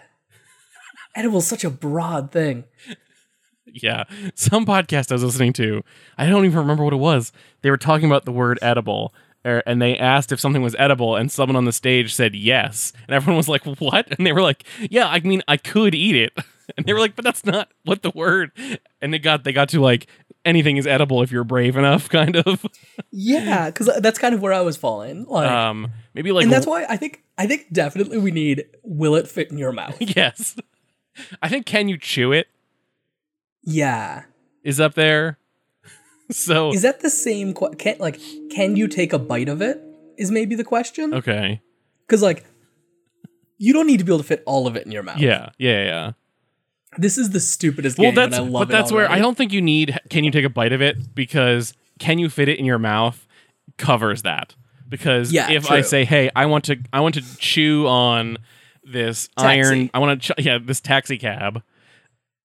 [1.15, 2.63] edible is such a broad thing.
[3.65, 4.03] Yeah.
[4.35, 5.83] Some podcast I was listening to,
[6.17, 7.31] I don't even remember what it was.
[7.61, 9.13] They were talking about the word edible.
[9.45, 12.91] er, And they asked if something was edible, and someone on the stage said yes,
[13.07, 16.15] and everyone was like, "What?" And they were like, "Yeah, I mean, I could eat
[16.15, 16.33] it."
[16.77, 18.51] And they were like, "But that's not what the word."
[19.01, 20.07] And they got they got to like
[20.45, 22.65] anything is edible if you're brave enough, kind of.
[23.11, 25.25] Yeah, because that's kind of where I was falling.
[25.25, 29.15] Like, Um, maybe like and that's why I think I think definitely we need will
[29.15, 29.97] it fit in your mouth?
[29.99, 30.55] yes.
[31.41, 32.47] I think can you chew it
[33.63, 34.23] Yeah.
[34.63, 35.37] is up there.
[36.31, 37.53] so Is that the same?
[37.53, 39.81] Qu- can like can you take a bite of it?
[40.17, 41.61] Is maybe the question okay.
[42.07, 42.45] because like
[43.57, 45.19] you don't need to be able to fit all of it in your mouth.
[45.19, 46.11] Yeah, yeah, yeah.
[46.97, 48.15] This is the stupidest Well, game.
[48.15, 49.97] that's I love but that's where I don't think you need.
[50.09, 51.15] Can you take a bite of it?
[51.15, 53.25] Because can you fit it in your mouth
[53.77, 54.55] covers that.
[54.87, 58.37] Because Yeah, if I say, "Hey, I want to, I want to chew on
[58.83, 59.47] this Taxi.
[59.59, 61.63] iron, I want to, ch- yeah, this taxi cab,"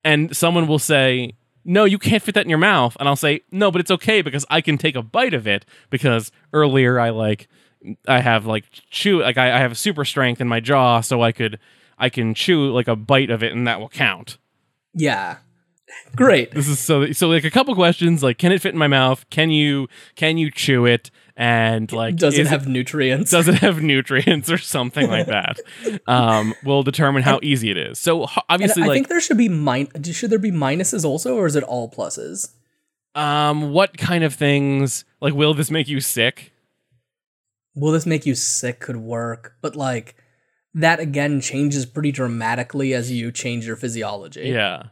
[0.05, 1.33] and someone will say,
[1.65, 4.23] "No, you can't fit that in your mouth," and I'll say, "No, but it's okay
[4.23, 7.49] because I can take a bite of it because earlier I like,
[8.07, 11.33] I have like chew, like I, I have super strength in my jaw, so I
[11.33, 11.59] could."
[11.99, 14.39] I can chew like a bite of it, and that will count.
[14.95, 15.39] Yeah.
[16.17, 16.51] Great.
[16.53, 19.25] This is so so like a couple questions like can it fit in my mouth?
[19.31, 21.11] Can you can you chew it?
[21.37, 23.31] And like Does it have nutrients?
[23.31, 25.59] does it have nutrients or something like that?
[26.09, 27.99] Um, will determine how easy it is.
[28.01, 31.05] So ho- And obviously, I like think there should be min- should there be minuses
[31.05, 32.51] also, or is it all pluses?
[33.15, 36.53] um, what kind of things like will this make you sick?
[37.75, 38.81] Will this make you sick?
[38.81, 40.17] Could work, but like
[40.77, 44.49] that again changes pretty dramatically as you change your physiology.
[44.49, 44.85] Yeah,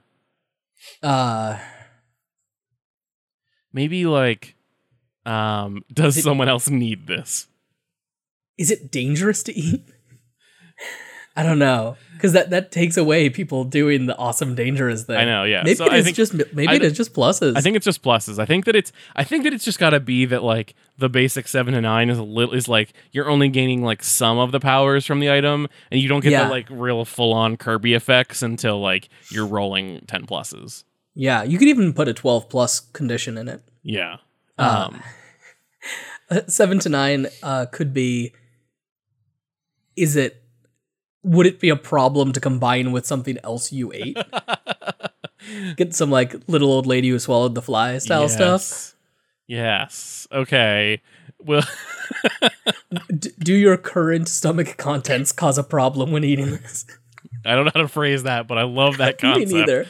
[1.02, 1.58] Uh,
[3.72, 4.54] maybe like
[5.26, 7.46] um, does it- someone else need this?
[8.56, 9.82] is it dangerous to eat?
[11.36, 15.16] I don't know, because that that takes away people doing the awesome dangerous thing.
[15.16, 15.62] I know, yeah.
[15.64, 17.56] Maybe So it I is think- just maybe I it th- is just pluses.
[17.56, 18.38] I think it's just pluses.
[18.38, 21.08] I think that it's I think that it's just got to be that like the
[21.08, 24.52] basic 7 to 9 is a little is like you're only gaining like some of
[24.52, 26.44] the powers from the item and you don't get Yeah.
[26.44, 30.84] the like real full on Kirby effects until like you're rolling 10 pluses.
[31.16, 33.60] yeah, you could even put a twelve plus condition in it.
[33.82, 34.18] Yeah.
[34.56, 35.02] Uh, Um
[36.46, 38.32] seven to nine uh, could be.
[39.96, 40.40] Is it?
[41.24, 44.16] Would it be a problem to combine with something else you ate?
[45.76, 48.60] Get some like little old lady who swallowed the fly style stuff.
[48.60, 48.94] yes.
[49.46, 50.26] Yes.
[50.32, 51.02] Okay.
[51.38, 51.62] Well
[53.18, 56.86] D- do your current stomach contents cause a problem when eating this?
[57.44, 59.52] I don't know how to phrase that, but I love that concept.
[59.52, 59.86] Me neither.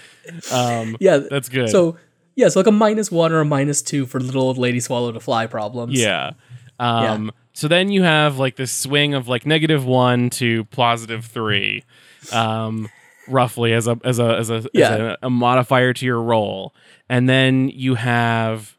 [0.53, 1.69] Um Yeah, that's good.
[1.71, 1.97] So
[2.37, 5.15] yeah, so like a minus one or a minus two for little old lady swallowed
[5.15, 6.01] a fly problems.
[6.01, 6.33] Yeah.
[6.81, 11.85] Um, So then you have like this swing of like negative one to positive three,
[12.33, 12.89] um,
[13.29, 14.91] roughly as a as a as a, Yeah.
[14.91, 16.75] as a, a modifier to your roll,
[17.09, 18.77] and then you have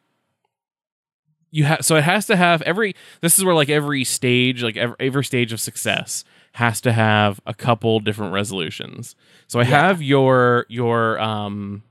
[1.52, 2.96] you have so it has to have every.
[3.22, 7.40] This is where like every stage, like every, every stage of success has to have
[7.46, 9.16] a couple different resolutions.
[9.48, 11.84] So I have your your um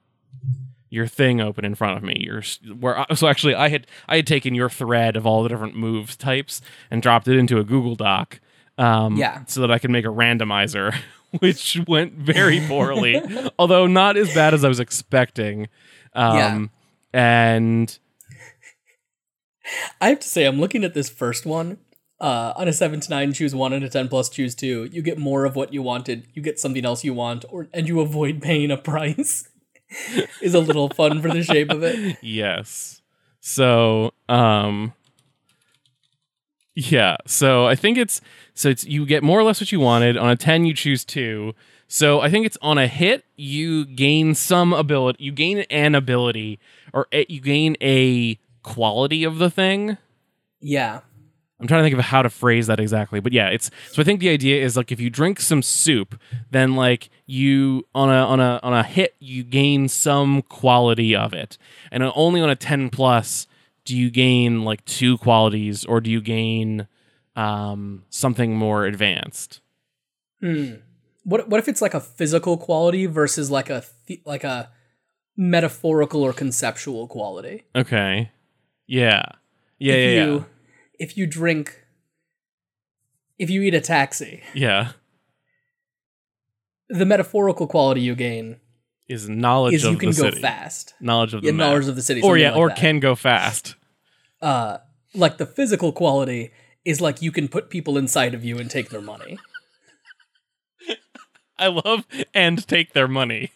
[0.94, 2.16] your thing open in front of me.
[2.20, 2.42] Your
[2.78, 5.76] where I- so actually I had I had taken your thread of all the different
[5.76, 8.40] moves types and dropped it into a Google Doc.
[8.78, 9.44] Um, Yeah.
[9.46, 10.94] so that I could make a randomizer,
[11.38, 13.20] which went very poorly,
[13.58, 15.68] although not as bad as I was expecting.
[16.14, 16.70] Um,
[17.12, 17.96] and
[20.00, 21.78] I have to say, I'm looking at this first one.
[22.20, 24.88] Uh, on a seven to nine, choose one, and a ten plus, choose two.
[24.92, 26.26] You get more of what you wanted.
[26.32, 29.48] You get something else you want, or and you avoid paying a price.
[30.40, 32.16] is a little fun for the shape of it.
[32.22, 33.02] yes,
[33.40, 34.92] so um,
[36.74, 38.20] yeah, so I think it's
[38.54, 40.16] so it's you get more or less what you wanted.
[40.16, 41.54] On a ten, you choose two.
[41.86, 45.22] So I think it's on a hit, you gain some ability.
[45.22, 46.58] You gain an ability,
[46.92, 49.98] or a, you gain a quality of the thing.
[50.60, 51.00] Yeah,
[51.60, 54.04] I'm trying to think of how to phrase that exactly, but yeah, it's so I
[54.04, 58.24] think the idea is like if you drink some soup, then like you on a
[58.26, 61.56] on a on a hit you gain some quality of it,
[61.92, 63.46] and only on a 10 plus
[63.84, 66.88] do you gain like two qualities, or do you gain
[67.36, 69.60] um, something more advanced?
[70.40, 70.74] Hmm.
[71.22, 74.70] What what if it's like a physical quality versus like a th- like a
[75.36, 77.64] metaphorical or conceptual quality?
[77.74, 78.30] Okay,
[78.86, 79.22] yeah,
[79.78, 80.46] yeah, if yeah, you
[80.98, 81.82] if you drink
[83.38, 84.92] if you eat a taxi, yeah,
[86.88, 88.60] the metaphorical quality you gain
[89.08, 90.40] is knowledge is of you can the go city.
[90.40, 90.94] fast.
[91.00, 91.68] Knowledge of the Yeah, map.
[91.70, 92.20] knowledge of the city.
[92.22, 92.76] or yeah, like or that.
[92.78, 93.74] can go fast.
[94.40, 94.78] uh
[95.14, 96.50] like the physical quality
[96.84, 99.38] is like you can put people inside of you and take their money.
[101.58, 103.52] I love and take their money.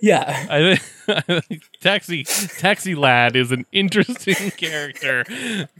[0.00, 0.46] Yeah.
[1.08, 5.24] I think Taxi Taxi Lad is an interesting character.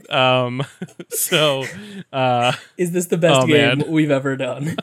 [0.09, 0.63] Um,
[1.09, 1.65] so
[2.13, 3.91] uh, Is this the best Oh, game man.
[3.91, 4.75] we've ever done?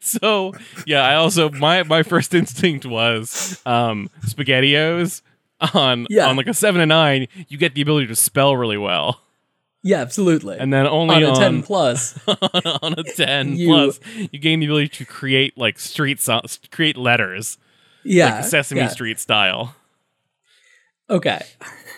[0.00, 0.52] so
[0.86, 5.22] yeah, I also my my first instinct was um, SpaghettiOs
[5.74, 6.26] on Yeah.
[6.28, 7.28] on like a seven and nine.
[7.48, 9.20] You get the ability to spell really well,
[9.82, 10.58] yeah, absolutely.
[10.58, 12.18] and then only on a on 10 plus.
[12.26, 16.96] on a ten You- plus, you gain the ability to create like street so- create
[16.96, 17.58] letters,
[18.04, 18.36] Yeah.
[18.36, 18.88] like Sesame yeah.
[18.88, 19.74] Street style.
[21.10, 21.42] Okay.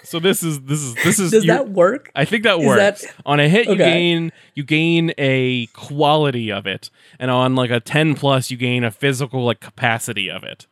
[0.02, 2.10] So this is this is this is Does your- that work?
[2.14, 3.02] I think that Is works.
[3.02, 7.70] that- on a hit, you gain you gain a quality of it, and on like
[7.70, 10.66] a ten plus, you gain a physical like capacity of it.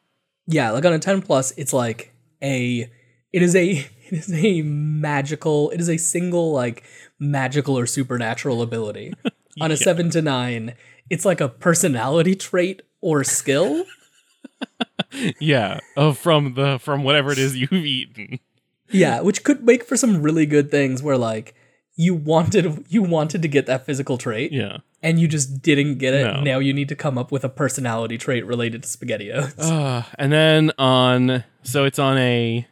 [0.46, 2.90] Yeah, like on a 10 plus, it's like a
[3.32, 6.84] it is a it is a magical it is a single like
[7.18, 9.14] magical or supernatural ability.
[9.60, 10.74] On a 7 to 9,
[11.10, 13.84] it's like a personality trait or skill.
[15.40, 18.38] Yeah, uh, from the from whatever it is you've eaten.
[18.90, 21.54] Yeah, which could make for some really good things where like
[21.96, 24.78] you wanted you wanted to get that physical trait Yeah.
[25.02, 26.24] and you just didn't get it.
[26.24, 26.40] No.
[26.40, 29.58] Now you need to come up with a personality trait related to SpaghettiOs.
[29.58, 32.66] Uh, and then on so it's on a.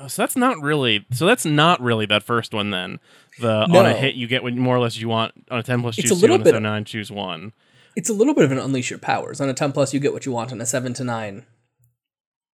[0.00, 1.04] Oh, so that's not really.
[1.12, 3.00] So that's not really that first one then.
[3.40, 5.80] The on a hit you get what more or less you want on a ten
[5.82, 7.52] plus It's choose a two on a seven nine choose one.
[7.96, 9.40] it's a little bit of an unleash your powers.
[9.40, 10.52] On a 10 plus, you get what you want.
[10.52, 11.44] On a 7 to 9,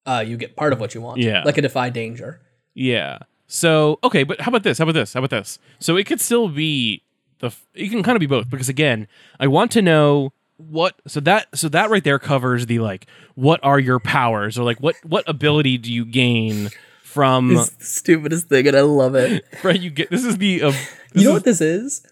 [0.06, 1.20] uh, you get part of what you want.
[1.20, 1.42] Yeah.
[1.44, 2.40] Like a defy danger.
[2.74, 3.18] Yeah.
[3.46, 4.78] So okay, but how about this?
[4.78, 5.12] How about this?
[5.12, 5.58] How about this?
[5.78, 7.02] So it could still be
[7.40, 7.50] the.
[7.74, 9.06] It can kind of be both because again,
[9.38, 11.00] I want to know what.
[11.06, 14.78] So that so that right there covers the like what are your powers or like
[14.78, 16.70] what what ability do you gain
[17.14, 19.44] from It's the stupidest thing, and I love it.
[19.62, 19.80] right?
[19.80, 20.62] You get this is the.
[20.62, 22.04] Uh, this you know is- what this is?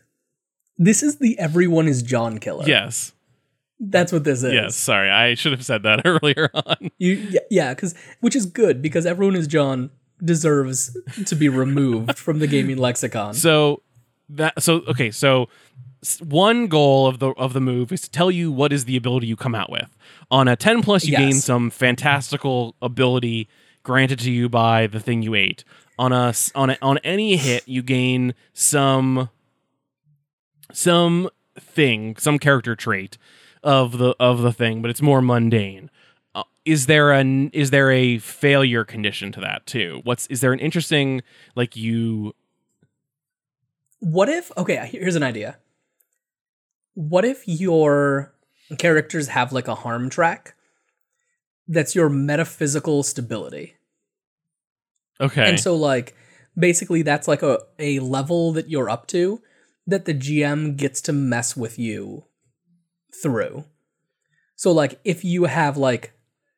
[0.78, 2.64] This is the everyone is John killer.
[2.66, 3.12] Yes.
[3.78, 4.52] That's what this is.
[4.52, 4.76] Yes.
[4.76, 6.90] Sorry, I should have said that earlier on.
[6.98, 9.90] You, yeah, yeah, because which is good because everyone is John
[10.24, 10.96] deserves
[11.26, 13.34] to be removed from the gaming lexicon.
[13.34, 13.82] So
[14.28, 15.48] that so okay so
[16.20, 19.26] one goal of the of the move is to tell you what is the ability
[19.26, 19.88] you come out with
[20.30, 23.48] on a 10 plus you gain some fantastical ability
[23.82, 25.64] granted to you by the thing you ate.
[25.98, 29.30] On a on a, on any hit you gain some
[30.72, 31.28] some
[31.58, 33.18] thing some character trait
[33.62, 35.90] of the of the thing but it's more mundane.
[36.34, 40.00] Uh, is there an is there a failure condition to that too?
[40.04, 41.22] What's is there an interesting
[41.54, 42.32] like you
[44.00, 45.58] What if okay, here's an idea.
[46.94, 48.34] What if your
[48.78, 50.54] characters have like a harm track
[51.68, 53.74] that's your metaphysical stability?
[55.20, 56.14] okay And so like
[56.58, 59.40] basically that's like a, a level that you're up to
[59.86, 62.24] that the GM gets to mess with you
[63.22, 63.64] through.
[64.56, 66.12] So like if you have like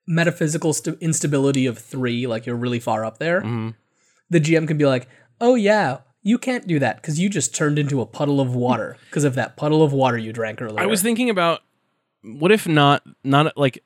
[0.06, 3.74] metaphysical st- instability of 3 like you're really far up there, Mhm.
[4.30, 5.08] the GM can be like,
[5.40, 8.96] "Oh yeah, you can't do that cuz you just turned into a puddle of water
[9.08, 11.62] because of that puddle of water you drank earlier." I was thinking about
[12.22, 13.82] what if not not like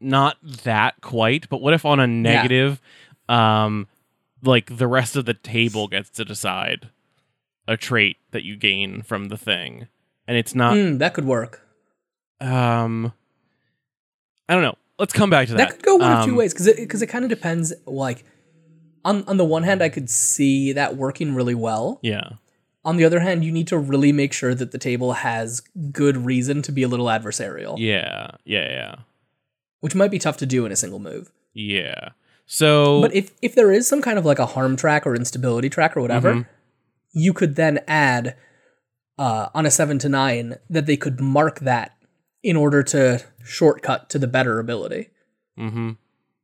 [0.00, 2.80] not that quite, but what if on a negative,
[3.28, 3.88] um,
[4.42, 6.90] like the rest of the table gets to decide
[7.66, 9.88] a trait that you gain from the thing,
[10.28, 10.76] and it's not.
[10.76, 11.62] Hmm, that could work.
[12.40, 13.12] Um,
[14.48, 14.76] I don't know.
[14.98, 15.68] Let's come back to that.
[15.68, 17.72] That could go one of two Um, ways because it because it kind of depends.
[17.86, 18.24] Like
[19.04, 21.98] on on the one hand, I could see that working really well.
[22.02, 22.30] Yeah,
[22.84, 25.60] On the other hand, you need to really make sure that the table has
[25.92, 28.94] good reason to be a little adversarial, yeah, yeah, yeah,
[29.86, 31.30] which might be tough to do in a single move.
[31.54, 32.08] yeah.
[32.48, 35.68] So, But if if there is some kind of like a harm track or instability
[35.68, 36.46] track or whatever, Mhm.
[37.12, 38.34] you could then add
[39.18, 41.92] uh, on a seven to nine that they could mark that
[42.42, 45.08] in order to shortcut to the better ability.
[45.58, 45.90] Mm-hmm.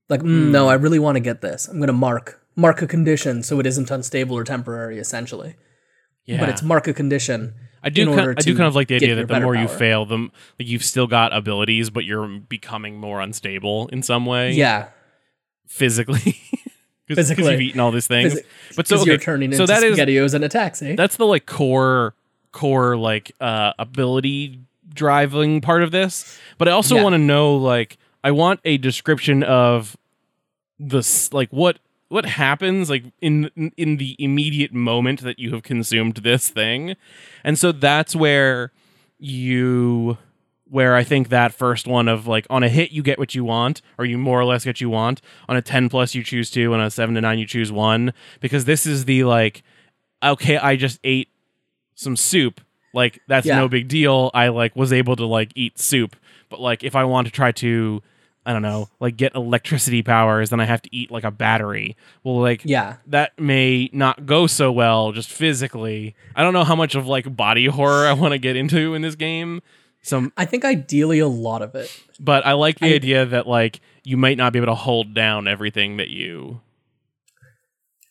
[0.09, 1.67] Like, mm, no, I really want to get this.
[1.69, 5.55] I'm going to mark mark a condition so it isn't unstable or temporary, essentially.
[6.27, 7.55] yeah, But it's mark a condition.
[7.83, 9.67] I do in kind, I do kind of like the idea that the more you
[9.69, 14.53] fail, the like you've still got abilities, but you're becoming more unstable in some way.
[14.53, 14.89] Yeah,
[15.67, 16.37] physically.
[17.09, 18.35] Because you've eaten all these things.
[18.37, 18.45] Physi-
[18.77, 20.95] but so okay, you're turning so into that SpaghettiOs in a taxi.
[20.95, 22.15] that's the like core
[22.53, 24.61] core like uh ability
[24.95, 26.39] driving part of this.
[26.57, 27.03] But I also Yeah.
[27.03, 29.95] want to know like I want a description of
[30.79, 31.81] this like what
[32.13, 36.95] what happens like in in the immediate moment that you have consumed this thing.
[37.43, 38.71] And so that's where
[39.19, 40.19] you
[40.69, 43.45] where I think that first one of like on a hit you get what you
[43.45, 45.21] want, or you more or less get what you want.
[45.49, 48.13] On a ten plus you choose two, on a seven to nine you choose one.
[48.41, 49.63] Because this is the like,
[50.23, 51.29] okay, I just ate
[51.95, 52.61] some soup.
[52.95, 53.57] Like that's Yeah.
[53.59, 54.31] no big deal.
[54.35, 56.17] I like was able to like eat soup.
[56.49, 58.03] But like if I want to try to
[58.45, 61.97] I don't know, like get electricity powers, then I have to eat like a battery.
[62.25, 62.97] Well, like Yeah.
[63.07, 66.17] that may not go so well just physically.
[66.35, 69.03] I don't know how much of like body horror I want to get into in
[69.03, 69.63] this game.
[70.05, 71.89] Some I think ideally a lot of it.
[72.19, 75.15] but I like the I- idea that like you might not be able to hold
[75.15, 76.61] down everything that you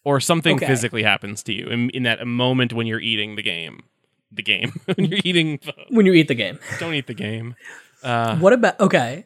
[0.03, 0.65] or something Okay.
[0.67, 3.84] physically happens to you in, in that moment when you're eating the game.
[4.32, 4.79] The game.
[4.95, 6.57] when you're eating the, When you eat the game.
[6.79, 7.55] don't eat the game.
[8.01, 9.25] Uh What about okay?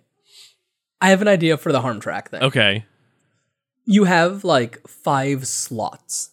[1.01, 2.41] I have an idea for the harm track thing.
[2.43, 2.85] okay.
[3.85, 6.31] You have like five slots,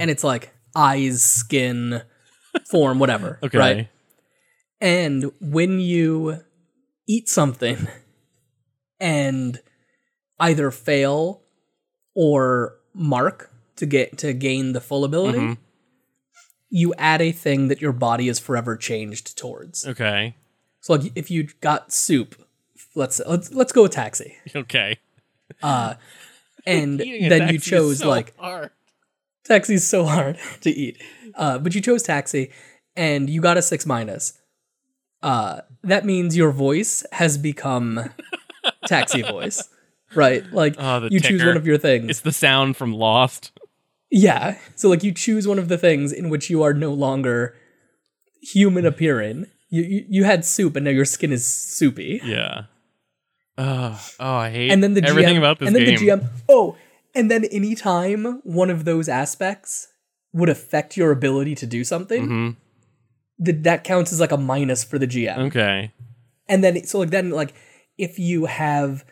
[0.00, 2.02] and it's like eyes, skin,
[2.70, 3.38] form, whatever.
[3.44, 3.58] Okay.
[3.58, 3.88] Right.
[4.80, 6.40] And when you
[7.06, 7.86] eat something
[8.98, 9.60] and
[10.38, 11.42] either fail
[12.14, 15.58] or mark to get to gain the full ability, Mhm.
[16.70, 19.86] you add a thing that your body is forever changed towards.
[19.86, 20.34] Okay.
[20.80, 22.34] So like if you got soup,
[22.94, 24.36] let's let's let's go with taxi.
[24.54, 24.98] Okay.
[25.62, 25.94] Uh
[26.66, 26.98] and
[27.30, 28.70] then you chose so like hard.
[29.44, 31.00] taxi's so hard to eat.
[31.34, 32.50] Uh but you chose taxi
[32.96, 34.38] and you got a 6 minus.
[35.22, 38.10] Uh that means your voice has become
[38.86, 39.68] taxi voice.
[40.14, 40.44] Right?
[40.52, 42.10] Like Oh, you choose one of your things.
[42.10, 43.52] It's the sound from Lost.
[44.10, 44.58] Yeah.
[44.74, 47.54] So like you choose one of the things in which you are no longer
[48.42, 49.46] human appearing.
[49.68, 52.20] You you, you had soup and now your skin is soupy.
[52.24, 52.64] Yeah.
[53.62, 55.98] Oh, oh, I hate And then the everything GM, about this and then game.
[55.98, 56.28] the GM.
[56.48, 56.76] Oh,
[57.14, 59.88] and then anytime one of those aspects
[60.32, 62.56] would affect your ability to do something, Mhm.
[63.38, 65.38] that that counts as like a minus for the GM.
[65.48, 65.90] Okay.
[66.48, 67.52] And then so like then like
[67.98, 69.04] if you have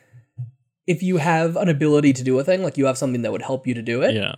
[0.87, 3.43] if you have an ability to do a thing, like you have something that would
[3.43, 4.37] help you to do it, Yeah.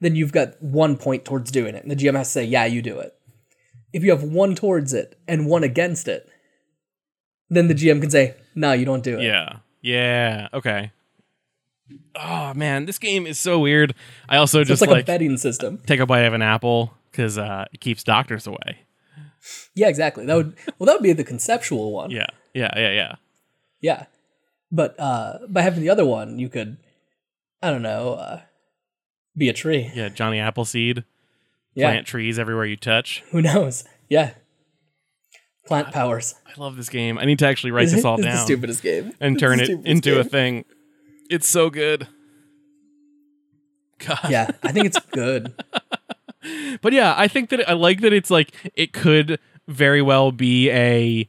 [0.00, 1.82] then you've got one point towards doing it.
[1.82, 3.12] And the GM has to say, yeah, you do it.
[3.92, 6.28] If you have one towards it and one against it,
[7.48, 9.22] then the GM can say, no, you don't do it.
[9.24, 9.58] Yeah.
[9.82, 10.48] Yeah.
[10.52, 10.92] Okay.
[12.14, 13.94] Oh man, this game is so weird.
[14.28, 15.78] I also So just like, like, a betting system.
[15.86, 18.80] take a bite of an apple because uh, it keeps doctors away.
[19.74, 20.26] Yeah, exactly.
[20.26, 22.10] That would well that would be the conceptual one.
[22.10, 22.26] Yeah.
[22.54, 22.70] Yeah.
[22.76, 22.90] Yeah.
[22.92, 23.14] Yeah.
[23.80, 24.04] Yeah.
[24.70, 26.76] But uh by having the other one, you could
[27.62, 28.40] I don't know, uh
[29.36, 29.90] be a tree.
[29.94, 30.10] Yeah.
[30.10, 31.04] Johnny Appleseed.
[31.74, 31.90] Yeah.
[31.90, 33.22] Plant trees everywhere you touch.
[33.30, 33.84] Who knows?
[34.08, 34.32] Yeah.
[35.70, 36.34] Plant powers.
[36.48, 37.16] I love this game.
[37.16, 39.12] I need to actually write this all down the stupidest game.
[39.20, 40.64] and turn it into a thing.
[41.30, 42.08] It's so good.
[44.00, 44.18] God.
[44.28, 45.54] Yeah, I think it's good.
[46.82, 50.70] But yeah, I think that I like that it's like it could very well be
[50.70, 51.28] a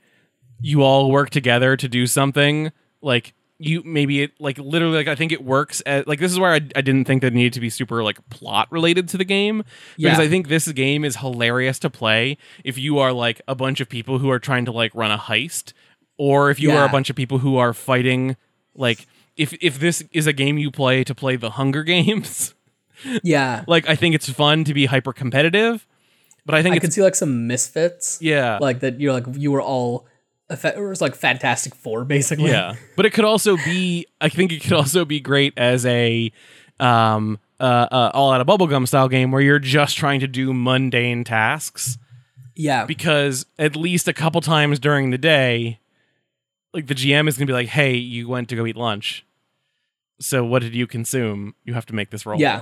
[0.59, 5.15] you all work together to do something like you maybe it like literally like I
[5.15, 7.53] think it works as like this is where I, I didn't think that it needed
[7.53, 9.59] to be super like plot related to the game
[9.97, 10.19] because Yeah.
[10.19, 13.87] I think this game is hilarious to play if you are like a bunch of
[13.89, 15.73] people who are trying to like run a heist
[16.17, 18.35] or if you are a bunch of people who are fighting
[18.75, 19.05] like
[19.37, 22.53] if if this is a game you play to play the Hunger Games
[23.23, 23.63] Yeah.
[23.67, 25.85] like I think it's fun to be hyper competitive,
[26.45, 28.17] but I think I could see like some misfits.
[28.21, 30.07] yeah, Like that you're like you were all
[30.51, 32.49] it was like Fantastic Four basically.
[32.51, 32.75] yeah.
[32.95, 34.05] But it could also be.
[34.19, 36.31] I think it could also be great as a
[36.79, 40.51] um uh, uh all out of bubblegum style game where you're just trying to do
[40.53, 41.97] mundane tasks
[42.55, 42.85] Yeah.
[42.85, 45.79] because at least a couple times during the day,
[46.73, 49.25] like the GM is gonna be like, "Hey, you went to go eat lunch."
[50.19, 51.55] So what did you consume?
[51.65, 52.39] You have to make this roll.
[52.39, 52.61] yeah.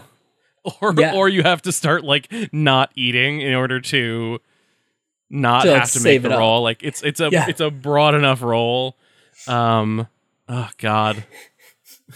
[0.82, 1.14] or Yeah.
[1.16, 4.40] or you have to start like not eating in order to
[5.30, 6.62] not To, like, have to make the roll.
[6.64, 7.46] Like it's it's a Yeah.
[7.48, 8.98] it's a broad enough roll.
[9.48, 10.08] Um
[10.48, 11.24] oh god.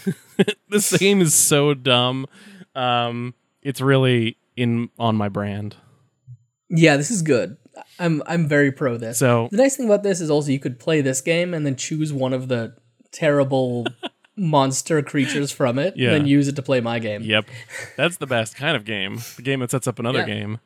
[0.68, 2.26] this game is so dumb.
[2.74, 5.76] Um it's really in on my brand.
[6.68, 7.56] Yeah, this is good.
[7.98, 9.18] I'm I'm very pro this.
[9.18, 11.76] So The nice thing about this is also you could play this game and then
[11.76, 12.74] choose one of the
[13.12, 13.86] terrible
[14.36, 16.08] monster creatures from it, Yeah.
[16.10, 17.22] and then use it to play my game.
[17.22, 17.46] yep.
[17.96, 19.20] That's the best kind of game.
[19.36, 20.26] The game that sets up another Yeah.
[20.26, 20.58] game.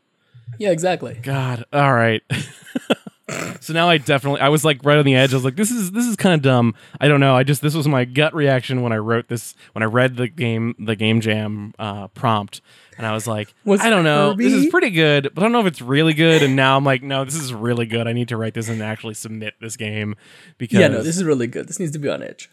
[0.59, 1.15] Yeah, exactly.
[1.23, 1.65] God.
[1.73, 2.23] All right.
[3.61, 5.33] so now I definitely I was like right on the edge.
[5.33, 6.75] I was like, this is this is kind of dumb.
[7.01, 7.37] I don't know.
[7.37, 10.29] I just this was my gut reaction when I wrote this when I read the
[10.29, 12.61] game the game jam uh, prompt.
[12.97, 14.33] And I was like, Was I don't know.
[14.33, 16.43] This is pretty good, but I don't know if it's really good.
[16.43, 18.09] And now I'm like, no, this is really good.
[18.09, 20.17] I need to write this and actually submit this game
[20.57, 21.69] because Yeah, no, this is really good.
[21.69, 22.51] This needs to be on Edge.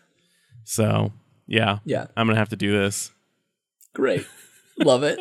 [0.63, 1.11] so
[1.47, 3.11] yeah, Yeah, I'm gonna have to do this.
[3.93, 4.25] great.
[4.77, 5.17] Love it.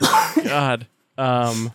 [0.44, 0.86] God,
[1.18, 1.72] um,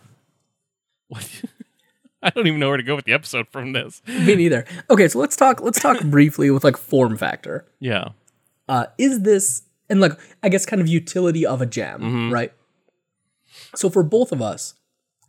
[1.08, 1.42] what?
[2.22, 4.00] I don't even know where to go with the episode from this.
[4.06, 4.64] Me neither.
[4.88, 5.60] Okay, so let's talk.
[5.60, 7.66] Let's talk briefly with like form factor.
[7.80, 8.10] Yeah.
[8.68, 10.12] Uh, is this and like
[10.42, 12.52] I guess kind of utility of a jam, right?
[13.74, 14.74] So for both of us,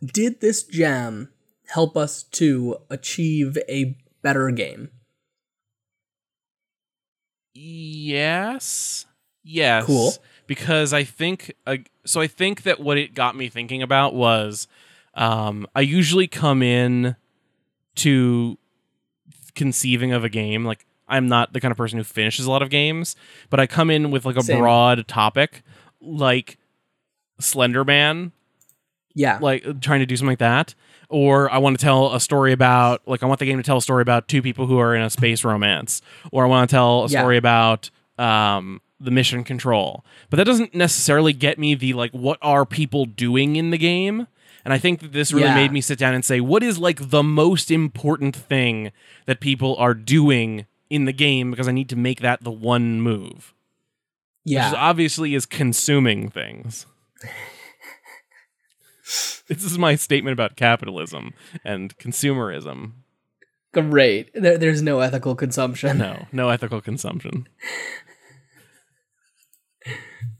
[0.04, 1.30] did this jam
[1.66, 4.90] help us to achieve a better game?
[7.54, 9.06] Yes.
[9.42, 9.84] Yes.
[9.84, 10.12] Cool.
[10.46, 12.20] Because I think uh, so.
[12.20, 14.68] I think that what it got me thinking about was,
[15.14, 17.16] um, I usually come in
[17.96, 18.58] to
[19.54, 22.62] conceiving of a game like I'm not the kind of person who finishes a lot
[22.62, 23.14] of games,
[23.50, 24.58] but I come in with like a Same.
[24.58, 25.62] broad topic,
[26.00, 26.58] like
[27.40, 28.32] Slender Man,
[29.14, 29.38] Yeah.
[29.40, 30.74] like trying to do something like that
[31.10, 33.76] or i want to tell a story about like i want the game to tell
[33.76, 36.00] a story about two people who are in a space romance
[36.32, 37.20] or i want to tell a Yeah.
[37.20, 42.38] story about um the mission control but that doesn't necessarily get me the like what
[42.40, 44.26] are people doing in the game
[44.64, 45.56] and i think that this really Yeah.
[45.56, 48.92] made me sit down and say what is like the most important thing
[49.26, 53.00] that people are doing in the game because i need to make that the one
[53.00, 53.52] move
[54.44, 54.68] which yeah.
[54.68, 56.84] is obviously is consuming things.
[59.48, 61.32] this is my statement about capitalism
[61.64, 62.92] and consumerism.
[63.72, 64.28] Great.
[64.34, 65.96] There, there's no ethical consumption.
[65.96, 67.48] No, no ethical consumption.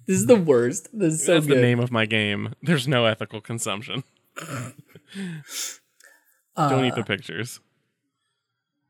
[0.06, 0.88] This is the worst.
[0.92, 1.56] This is so That's good.
[1.58, 2.54] the name of my game.
[2.62, 4.04] There's no ethical consumption.
[6.56, 7.60] Don't eat the pictures.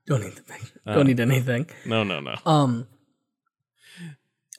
[0.07, 0.73] Don't eat the pictures.
[0.87, 0.95] Oh.
[0.95, 1.67] Don't eat anything.
[1.87, 2.35] No, no, no.
[2.45, 2.87] Um.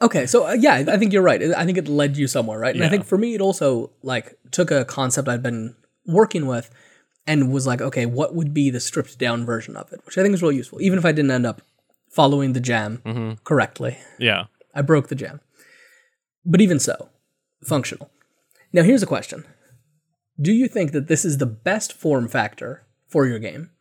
[0.02, 1.42] Okay, so uh, yeah, I think you're right.
[1.42, 2.76] I think it led you somewhere, right?
[2.76, 5.76] And I think for me, it also like took a concept I'd been
[6.06, 6.70] working with,
[7.26, 10.02] and was like, okay, what would be the stripped down version of it?
[10.06, 11.62] Which I think is really useful, even if I didn't end up
[12.12, 13.44] following the jam Mm-hmm.
[13.44, 13.98] correctly.
[14.20, 14.46] Yeah.
[14.74, 15.40] I broke the jam,
[16.46, 17.10] but even so,
[17.64, 18.10] functional.
[18.72, 19.46] Now here's a question:
[20.40, 23.72] Do you think that this is the best form factor for your game?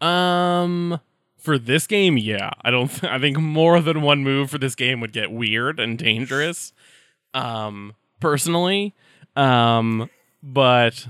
[0.00, 1.00] Um
[1.36, 2.50] for this game, yeah.
[2.62, 5.78] I don't th- I think more than one move for this game would get weird
[5.80, 6.72] and dangerous.
[7.34, 8.94] Um personally,
[9.36, 10.10] um
[10.42, 11.06] but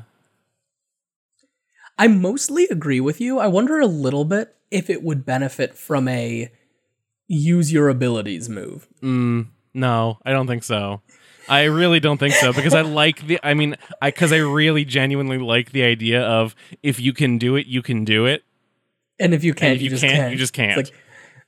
[1.98, 3.38] I mostly agree with you.
[3.38, 6.50] I wonder a little bit if it would benefit from a
[7.28, 8.88] use your abilities move.
[9.02, 11.00] Mm, no, I don't think so.
[11.48, 13.40] I really don't think so because I like the.
[13.42, 17.56] I mean, I because I really genuinely like the idea of if you can do
[17.56, 18.44] it, you can do it.
[19.18, 20.32] And if you can't, if you, you just can't, can't.
[20.32, 20.76] you just can't.
[20.76, 20.92] like,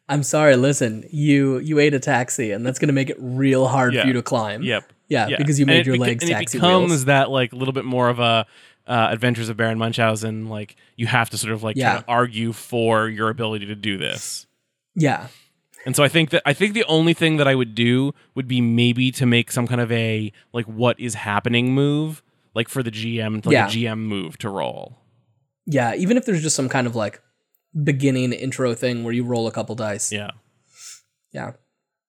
[0.09, 0.57] I'm sorry.
[0.57, 4.03] Listen, you you ate a taxi, and that's going to make it real hard Yeah.
[4.03, 4.63] for you to climb.
[4.63, 4.93] Yep.
[5.09, 7.05] Yeah, because you made your beca- legs and it becomes wheels.
[7.05, 8.47] that like a little bit more of a
[8.87, 10.49] uh, Adventures of Baron Munchausen.
[10.49, 12.03] Like you have to sort of like Yeah.
[12.09, 14.47] argue for your ability to do this.
[14.95, 15.27] Yeah,
[15.85, 18.47] And so I think that I think the only thing that I would do would
[18.47, 22.23] be maybe to make some kind of a like what is happening move,
[22.55, 23.67] like for the GM, like Yeah.
[23.67, 24.99] a GM move to roll.
[25.67, 25.95] yeah.
[25.95, 27.21] Even if there's just some kind of like
[27.85, 30.13] beginning intro thing where you roll a couple dice.
[30.13, 30.31] Yeah,
[31.33, 31.53] Yeah.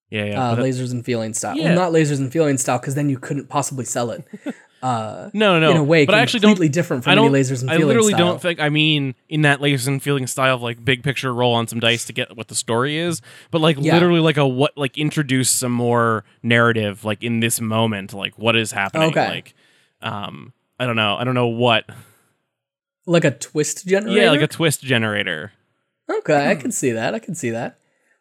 [0.10, 0.50] yeah, yeah.
[0.52, 1.56] Uh, lasers and feeling style.
[1.58, 1.66] Yeah.
[1.74, 4.26] Well, not lasers and feeling style, because then you couldn't possibly sell it.
[4.84, 6.52] Uh, no, no, in a way, but I actually don't.
[6.52, 7.32] completely different from I don't.
[7.32, 8.28] lasers and I literally style.
[8.28, 8.60] don't think.
[8.60, 11.80] I mean, in that lasers and feeling style of like big picture roll on some
[11.80, 13.94] dice to get what the story is, but like Yeah.
[13.94, 18.58] literally like a what like introduce some more narrative like in this moment, like what
[18.58, 19.08] is happening.
[19.12, 19.30] Okay.
[19.30, 19.54] Like,
[20.02, 21.16] um, I don't know.
[21.16, 21.86] I don't know what.
[23.06, 24.20] like a twist generator.
[24.22, 25.54] Yeah, like a twist generator.
[26.10, 27.16] Okay, I can see that.
[27.16, 27.78] I can see that.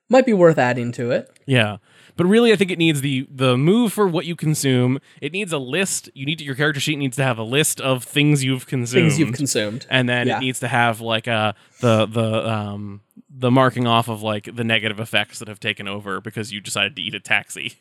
[0.09, 1.29] Might be worth adding to it.
[1.45, 1.79] Yeah.
[2.17, 4.99] But really I think it needs the the move for what you consume.
[5.21, 6.11] It needs a list.
[6.15, 9.03] You need to, your character sheet needs to have a list of things you've consumed.
[9.11, 9.87] Things you've consumed.
[9.91, 10.37] and then Yeah.
[10.37, 13.01] it needs to have like a the the um
[13.35, 16.95] the marking off of like the negative effects that have taken over because you decided
[16.97, 17.75] to eat a taxi.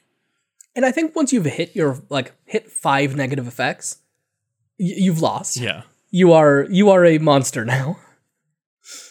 [0.76, 3.98] And I think once you've hit your like hit five negative effects,
[4.80, 5.58] y- you've lost.
[5.58, 5.82] Yeah.
[6.10, 7.98] You are you are a monster now.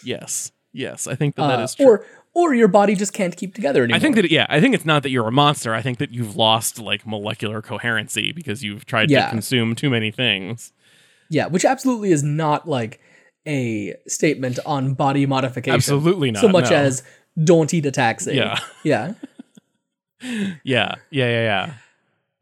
[0.03, 0.51] Yes.
[0.73, 1.07] Yes.
[1.07, 1.85] I think that that Uh, is true.
[1.85, 3.97] or or your body just can't keep together anymore.
[3.97, 5.73] I think that yeah, I think it's not that you're a monster.
[5.73, 9.25] I think that you've lost like molecular coherency because you've tried Yeah.
[9.25, 10.71] to consume too many things.
[11.29, 12.99] yeah, which absolutely is not like
[13.47, 15.73] a statement on body modification.
[15.75, 16.41] Absolutely not.
[16.41, 16.75] So much no.
[16.75, 17.03] as
[17.43, 18.35] don't eat a taxi.
[18.35, 18.59] Yeah.
[18.83, 19.13] Yeah.
[20.23, 20.45] Yeah.
[20.63, 20.95] Yeah.
[21.09, 21.27] Yeah.
[21.29, 21.73] Yeah.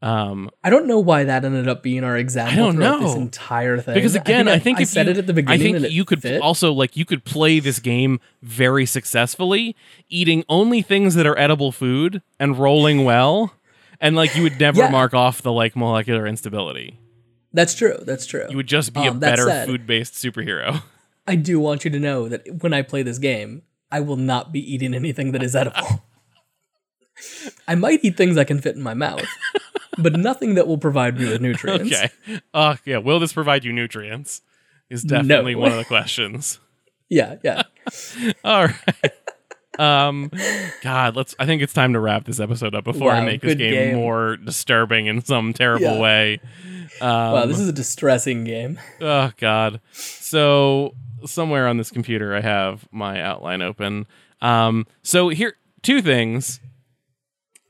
[0.01, 3.15] Um I don't know why that ended up being our example I don't throughout this
[3.15, 3.95] entire thing.
[3.95, 5.75] because again, I think, I, if said you, it at the beginning.
[5.75, 6.41] I think you could fit.
[6.41, 9.75] also like you could play this game very successfully,
[10.07, 13.53] eating only things that are edible food and rolling well,
[13.99, 14.89] and like you would never Yeah.
[14.89, 16.97] mark off the like molecular instability.
[17.51, 17.97] That's true.
[18.01, 18.45] That's true.
[18.49, 20.83] You would just be a Um, that better said- food based superhero.
[21.27, 24.51] I do want you to know that when I play this game, I will not
[24.53, 26.03] be eating anything that is edible.
[27.67, 29.25] I might eat things I can fit in my mouth,
[30.01, 31.91] but nothing that will provide me with nutrients.
[31.93, 32.41] okay.
[32.53, 32.97] Uh yeah.
[32.97, 34.41] Will this provide you nutrients?
[34.89, 36.59] is definitely one of the questions.
[37.11, 37.63] Yeah, yeah.
[38.43, 39.13] All right.
[39.79, 40.29] um
[40.83, 43.55] god let's i think it's time to wrap this episode up before i make this
[43.55, 43.95] game, game.
[43.95, 45.99] more disturbing in some terrible Yeah.
[45.99, 46.41] way
[47.01, 48.77] um, wow, this is a distressing game.
[49.01, 49.79] Oh God.
[49.93, 50.93] So
[51.25, 54.05] somewhere on this computer I have my outline open.
[54.41, 56.59] Um so here two things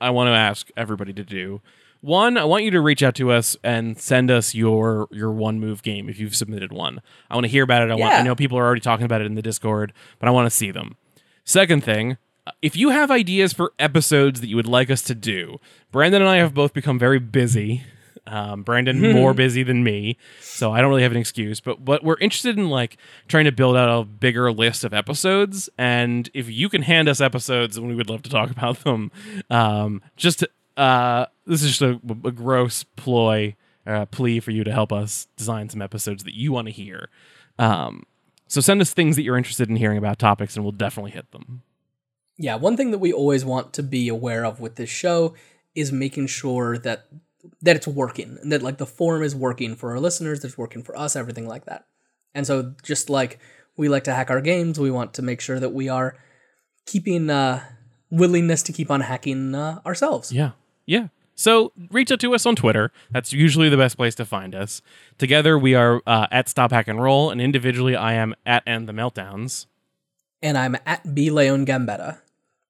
[0.01, 1.61] I want to ask everybody to do.
[2.02, 5.60] One, I want you to reach out to us and send us your your one
[5.60, 7.02] move game if you've submitted one.
[7.30, 7.91] I want to hear about it.
[7.91, 10.32] I want I know people are already talking about it in the Discord, but I
[10.32, 10.95] want to see them.
[11.43, 12.18] Second thing,
[12.62, 15.60] if you have ideas for episodes that you would like us to do,
[15.91, 17.84] Brandon and I have both become very busy.
[18.28, 21.60] Um, Brandon more busy than me, so I don't really have an excuse.
[21.60, 22.97] But but we're interested in like
[23.28, 27.22] trying to build out a bigger list of episodes, and if you can hand us
[27.22, 29.12] episodes, then we would love to talk about them.
[29.50, 33.55] Um, just to, uh, this is just a, a gross ploy,
[33.86, 37.09] uh, plea for you to help us design some episodes that you want to hear.
[37.57, 38.03] Um,
[38.47, 41.32] so send us things that you're interested in hearing about topics, and we'll definitely hit
[41.32, 41.63] them.
[42.38, 45.36] Yeah, one thing that we always want to be aware of with this show
[45.75, 47.07] is making sure that
[47.61, 50.57] that it's working and that like the form is working for our listeners, that it's
[50.57, 51.86] working for us, everything like that.
[52.34, 53.39] And so just like
[53.77, 56.17] we like to hack our games, we want to make sure that we are
[56.86, 57.63] keeping uh
[58.09, 60.32] willingness to keep on hacking uh, ourselves.
[60.32, 60.51] Yeah.
[60.89, 61.07] Yeah.
[61.35, 62.91] So reach out to us on Twitter.
[63.11, 64.81] That's usually the best place to find us.
[65.19, 68.89] Together we are uh, at Stop Hack and Roll, and individually I am at End
[68.89, 69.67] the Meltdowns.
[70.41, 72.17] And I'm at B Leon Gambetta.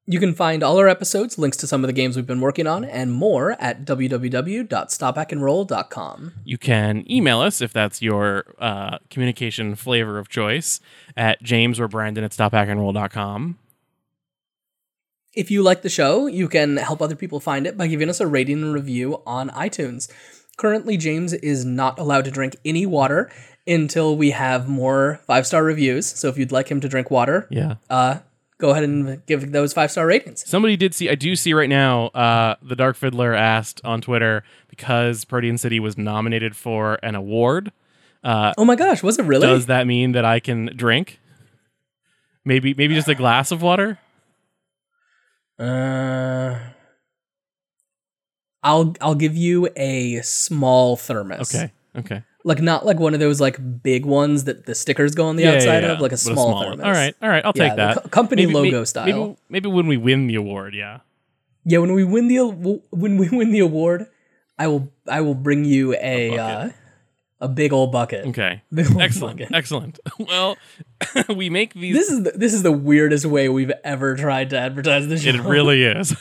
[0.05, 2.67] You can find all our episodes, links to some of the games we've been working
[2.67, 6.33] on, and more at www.stophackandroll.com.
[6.43, 10.81] You can email us if that's your uh, communication flavor of choice
[11.15, 13.59] at James or Brandon at stophackandroll.com.
[15.39, 18.19] If you like the show, you can help other people find it by giving us
[18.19, 20.11] a rating and review on iTunes.
[20.57, 23.31] Currently, James is not allowed to drink any water
[23.65, 26.05] until we have more five star reviews.
[26.05, 27.75] So if you'd like him to drink water, Yeah.
[27.89, 28.17] uh,
[28.57, 30.43] go ahead and give those five star ratings.
[30.45, 34.43] Somebody did see, I do see right now, uh, the Dark Fiddler asked on Twitter
[34.69, 37.71] because Protean City was nominated for an award.
[38.25, 39.47] Uh, Oh my gosh, was it really?
[39.47, 41.19] does that mean that I can drink?
[42.43, 43.99] Maybe, maybe just a glass of water.
[45.59, 46.57] Uh,
[48.63, 51.53] I'll I'll give you a small thermos.
[51.53, 51.71] Okay.
[51.95, 52.23] Okay.
[52.45, 55.43] Like not like one of those like big ones that the stickers go on the
[55.43, 56.63] Yeah, yeah, outside yeah, of, like a but small, one.
[56.77, 56.85] thermos.
[56.85, 57.15] All right.
[57.21, 57.43] All right.
[57.45, 58.03] I'll Yeah, take the that.
[58.03, 59.05] co- company Maybe- logo may- style.
[59.05, 60.99] Maybe, maybe when we win the award, yeah.
[61.65, 62.39] Yeah, when we win the
[62.91, 64.07] when we win the award,
[64.57, 66.69] I will I will bring you a uh.
[67.41, 68.25] A big old bucket.
[68.27, 68.61] Okay.
[68.77, 69.39] Old Excellent.
[69.39, 69.55] bucket.
[69.55, 69.99] Excellent.
[70.19, 70.57] Well,
[71.35, 71.95] we make these.
[71.95, 75.29] This is the, this is the weirdest way we've ever tried to advertise the show.
[75.29, 76.15] it really is.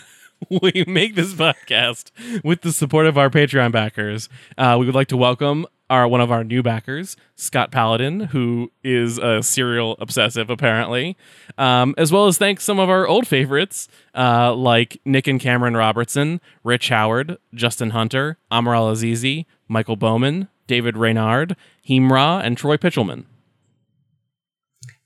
[0.62, 2.10] we make this podcast
[2.44, 4.28] with the support of our Patreon backers.
[4.56, 8.70] Uh, we would like to welcome our one of our new backers, Scott Paladin, who
[8.84, 11.16] is a serial obsessive apparently,
[11.56, 15.76] um, as well as thank some of our old favorites uh, like Nick and Cameron
[15.76, 21.56] Robertson, Rich Howard, Justin Hunter, Amaral Azizi, Michael Bowman, David Reynard,
[21.88, 23.24] Hemra, and Troy Pitchelman.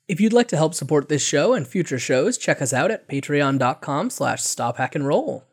[0.07, 3.09] If you'd like to help support this show and future shows, check us out at
[3.09, 5.47] patreon.com slash stop hack and roll.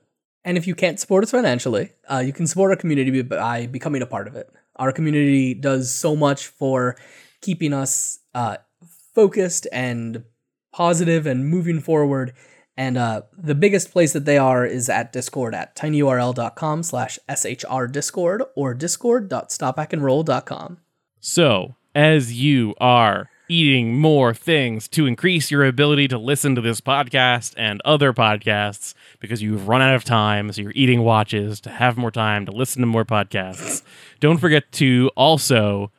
[0.43, 4.01] And if you can't support us financially, uh, you can support our community by becoming
[4.01, 4.49] a part of it.
[4.76, 6.97] Our community does so much for
[7.41, 8.57] keeping us uh,
[9.14, 10.24] focused and
[10.74, 12.34] positive and moving forward.
[12.80, 18.45] And uh, the biggest place that they are is at Discord at tinyurl.com slash shrdiscord
[18.55, 20.77] or discord.stophackandroll.com.
[21.19, 26.80] So, as you are eating more things to increase your ability to listen to this
[26.80, 31.69] podcast and other podcasts because you've run out of time, so you're eating watches to
[31.69, 33.84] have more time to listen to more podcasts,
[34.21, 35.91] don't forget to also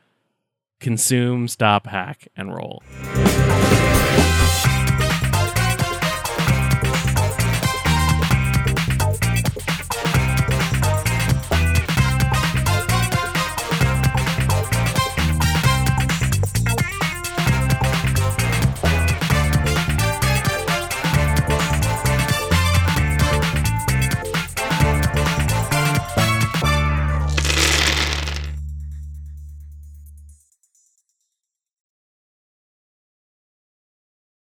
[0.79, 2.83] consume, stop, hack, and roll.